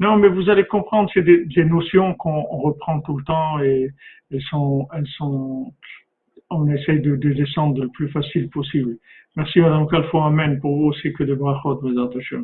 [0.00, 3.90] non, mais vous allez comprendre, c'est des, notions qu'on reprend tout le temps et
[4.32, 4.88] elles sont,
[6.48, 8.96] on essaye de, descendre le plus facile possible.
[9.36, 12.38] Merci Madame Calfo, Amen, pour vous aussi que de brachot, mes attachés.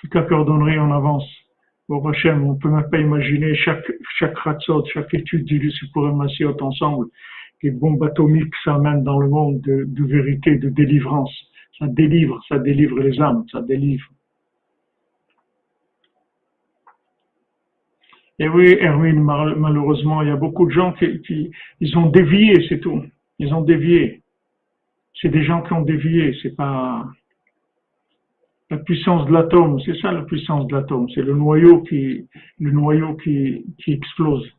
[0.00, 1.28] Toute la coordonnerie, on avance.
[1.88, 3.84] Au Hachem, on peut même pas imaginer chaque,
[4.18, 6.26] chaque ratzot, chaque étude du suprême
[6.60, 7.08] ensemble
[7.62, 11.32] les bombes atomiques s'amènent dans le monde de, vérité, de délivrance.
[11.78, 14.06] Ça délivre, ça délivre les âmes, ça délivre.
[18.38, 22.80] Et oui, Erwin, malheureusement, il y a beaucoup de gens qui, ils ont dévié, c'est
[22.80, 23.02] tout.
[23.38, 24.22] Ils ont dévié.
[25.20, 27.06] C'est des gens qui ont dévié, c'est pas
[28.70, 32.26] la puissance de l'atome, c'est ça la puissance de l'atome, c'est le noyau qui,
[32.58, 34.44] le noyau qui, qui explose.
[34.44, 34.50] Bon,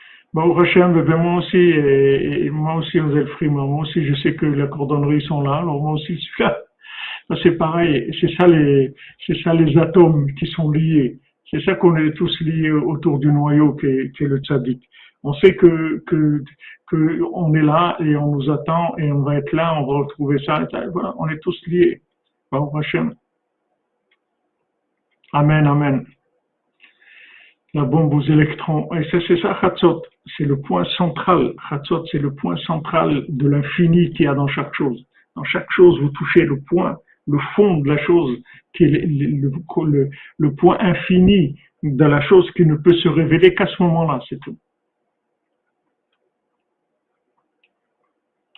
[0.00, 5.40] Hachem, ben moi aussi, et, moi aussi, moi aussi, je sais que les cordonneries sont
[5.40, 6.56] là, alors moi aussi, je suis là
[7.42, 8.94] c'est pareil, c'est ça les,
[9.26, 11.20] c'est ça les atomes qui sont liés.
[11.50, 14.82] C'est ça qu'on est tous liés autour du noyau qui est, est le tzaddik.
[15.22, 16.42] On sait que, que,
[16.86, 19.98] que on est là et on nous attend et on va être là, on va
[19.98, 20.66] retrouver ça.
[20.92, 22.02] voilà, on est tous liés.
[25.32, 26.06] Amen, amen.
[27.74, 28.88] La bombe aux électrons.
[28.94, 30.02] Et c'est ça, Chatzot.
[30.36, 31.54] C'est le point central.
[31.68, 35.04] Chatzot, c'est le point central de l'infini qu'il y a dans chaque chose.
[35.36, 36.96] Dans chaque chose, vous touchez le point
[37.30, 38.38] le fond de la chose,
[38.74, 43.82] qui est le, point infini de la chose qui ne peut se révéler qu'à ce
[43.82, 44.56] moment-là, c'est tout.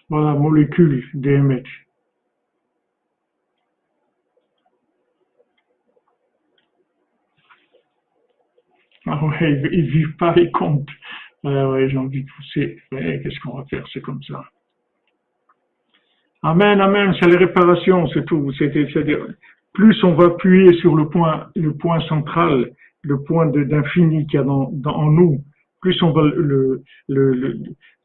[0.09, 1.82] Voilà, molécule DMH.
[9.14, 10.89] Ah ouais, ils, vivent pas, les comptent.
[11.44, 12.78] Ouais, ouais, j'ai envie de pousser.
[12.90, 14.43] qu'est-ce qu'on va faire C'est comme ça.
[16.43, 18.51] Amen, amen, c'est les réparations, c'est tout.
[18.59, 19.26] C'est-à-dire,
[19.74, 22.72] plus on va appuyer sur le point, le point central,
[23.02, 25.44] le point d'infini qu'il y a en nous,
[25.82, 26.82] plus on va le,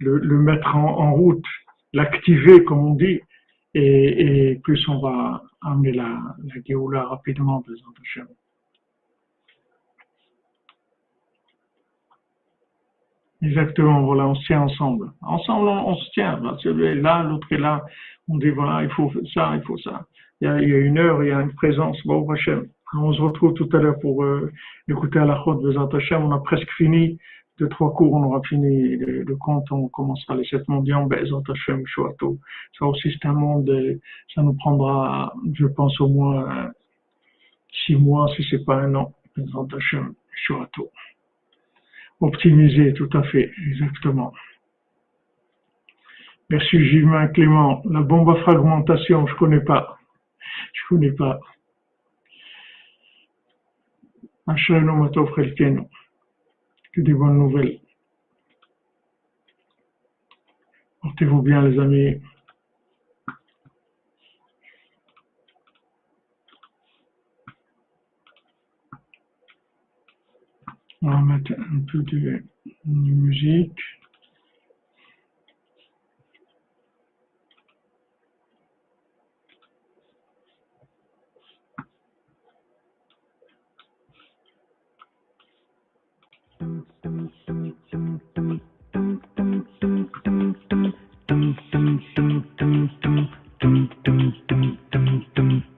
[0.02, 1.46] mettre en, route,
[1.94, 3.22] l'activer, comme on dit,
[3.76, 7.76] et, plus on va amener la, la Géoula rapidement, des
[13.42, 15.12] Exactement, voilà, on se tient ensemble.
[15.22, 16.42] Ensemble, on, se tient.
[16.64, 17.86] Celui est là, l'autre est là.
[18.28, 20.06] On dit, voilà, il faut ça, il faut ça.
[20.42, 21.98] Il y a, il y a une heure, il y a une présence.
[22.06, 22.28] Bon,
[22.96, 24.52] On se retrouve tout à l'heure pour euh,
[24.88, 26.24] écouter à la chôte de Hashem.
[26.24, 27.20] On a presque fini.
[27.60, 29.72] De trois cours, on aura fini le, compte.
[29.72, 31.06] On commencera les sept mondiaux.
[31.06, 32.38] Bezat Hashem, Shoato.
[32.78, 33.72] Ça aussi, c'est un monde.
[34.34, 36.72] Ça nous prendra, je pense, au moins
[37.86, 39.14] six mois, si c'est pas un an.
[39.36, 40.92] Bezat Hashem, Shoato.
[42.20, 44.34] Optimiser, tout à fait, exactement.
[46.50, 47.82] Merci Gilles Clément.
[47.90, 50.00] La bombe à fragmentation, je connais pas.
[50.74, 51.40] Je connais pas.
[56.94, 57.80] Que des bonnes nouvelles.
[61.02, 62.22] Portez-vous bien les amis.
[71.02, 72.44] On va mettre un peu de
[72.86, 73.80] musique.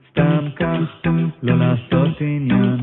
[0.09, 1.07] סתם כך,
[1.43, 2.77] לא לעשות עניין.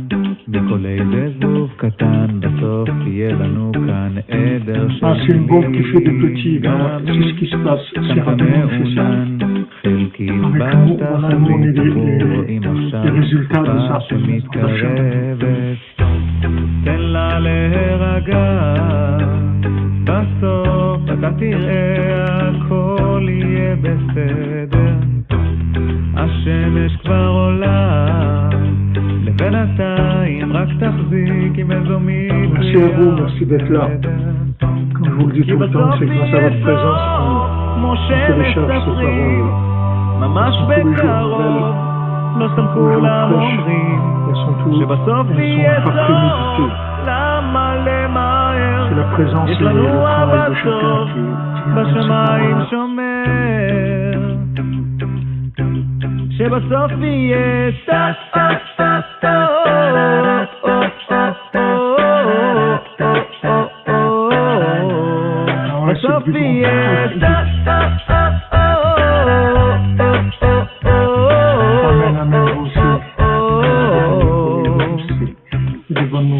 [0.49, 4.89] בכל איזה זבוב קטן, בסוף תהיה לנו כאן עדר
[5.27, 5.77] של מילים.
[10.17, 10.27] qui
[16.85, 18.75] תן לה להירגע,
[20.05, 25.16] בסוף אתה תראה הכל יהיה בסדר.
[26.17, 28.07] השמש כבר עולה,
[29.25, 32.01] לבינתיים רק תחזיק עם איזו
[40.21, 41.75] ממש בקרוב,
[42.39, 44.01] לא סמכו לאמורים,
[44.81, 46.71] שבסוף יהיה זאת,
[47.07, 48.87] למה למהר,
[49.49, 51.09] יש לנו אבא טוב,
[51.75, 53.27] בשמיים שומר.
[56.39, 59.47] שבסוף יהיה טה טה טה טה
[65.89, 68.31] בסוף יהיה טה טה טה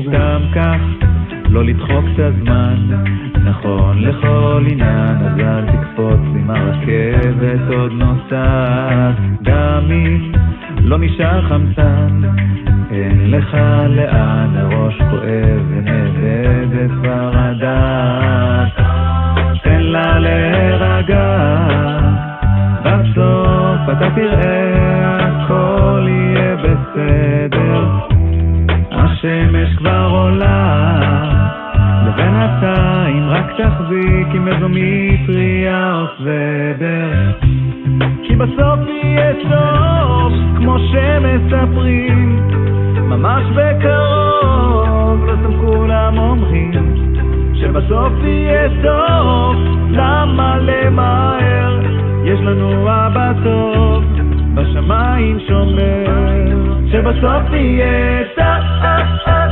[0.09, 0.81] סתם כך,
[1.49, 2.19] לא לדחוק את
[3.47, 9.15] נכון לכל עניין, אז אל תקפוץ עם הרכבת עוד נוסעת,
[9.91, 10.33] אם
[10.79, 12.23] לא נשאר חמצן,
[12.91, 13.57] אין לך
[13.89, 15.97] לאן, הראש כואב ונ...
[16.77, 18.73] עומדת ברדעת,
[19.63, 21.39] תן לה להירגע,
[22.85, 27.85] בסוף אתה תראה הכל יהיה בסדר,
[28.91, 31.06] השמש כבר עולה,
[32.17, 37.33] לבינתיים רק תחזיק איזו מטריה או סוודר,
[38.23, 42.41] כי בסוף יהיה טוב, כמו שמספרים,
[42.97, 46.95] ממש בקרוב, סתם כולם אומרים,
[47.55, 49.57] שבסוף יהיה טוב,
[49.91, 51.81] למה למהר?
[52.25, 54.05] יש לנו אבא טוב,
[54.55, 56.55] בשמיים שומר,
[56.93, 59.46] שבסוף יהיה טוב.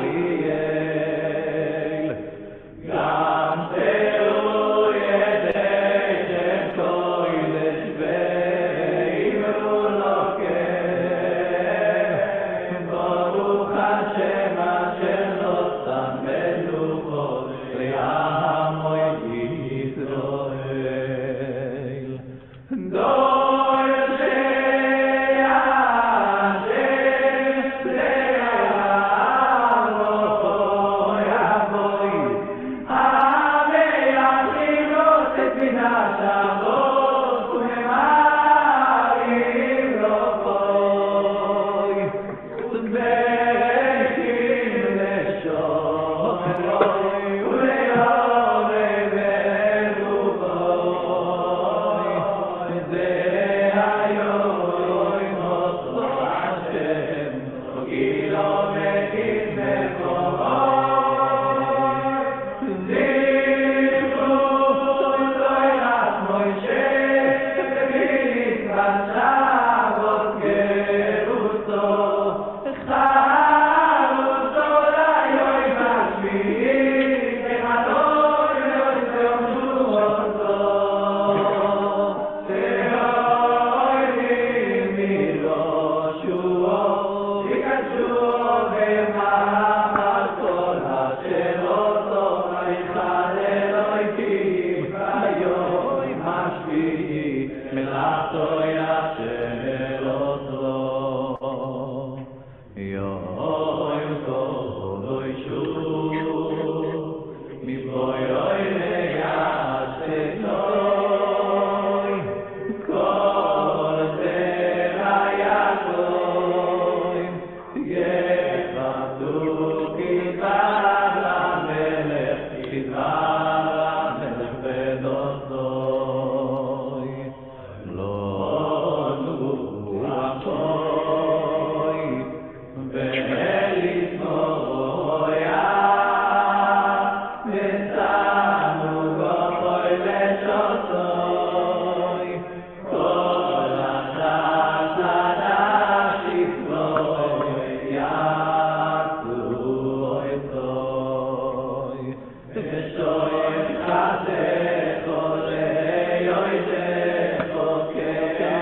[0.00, 0.27] please.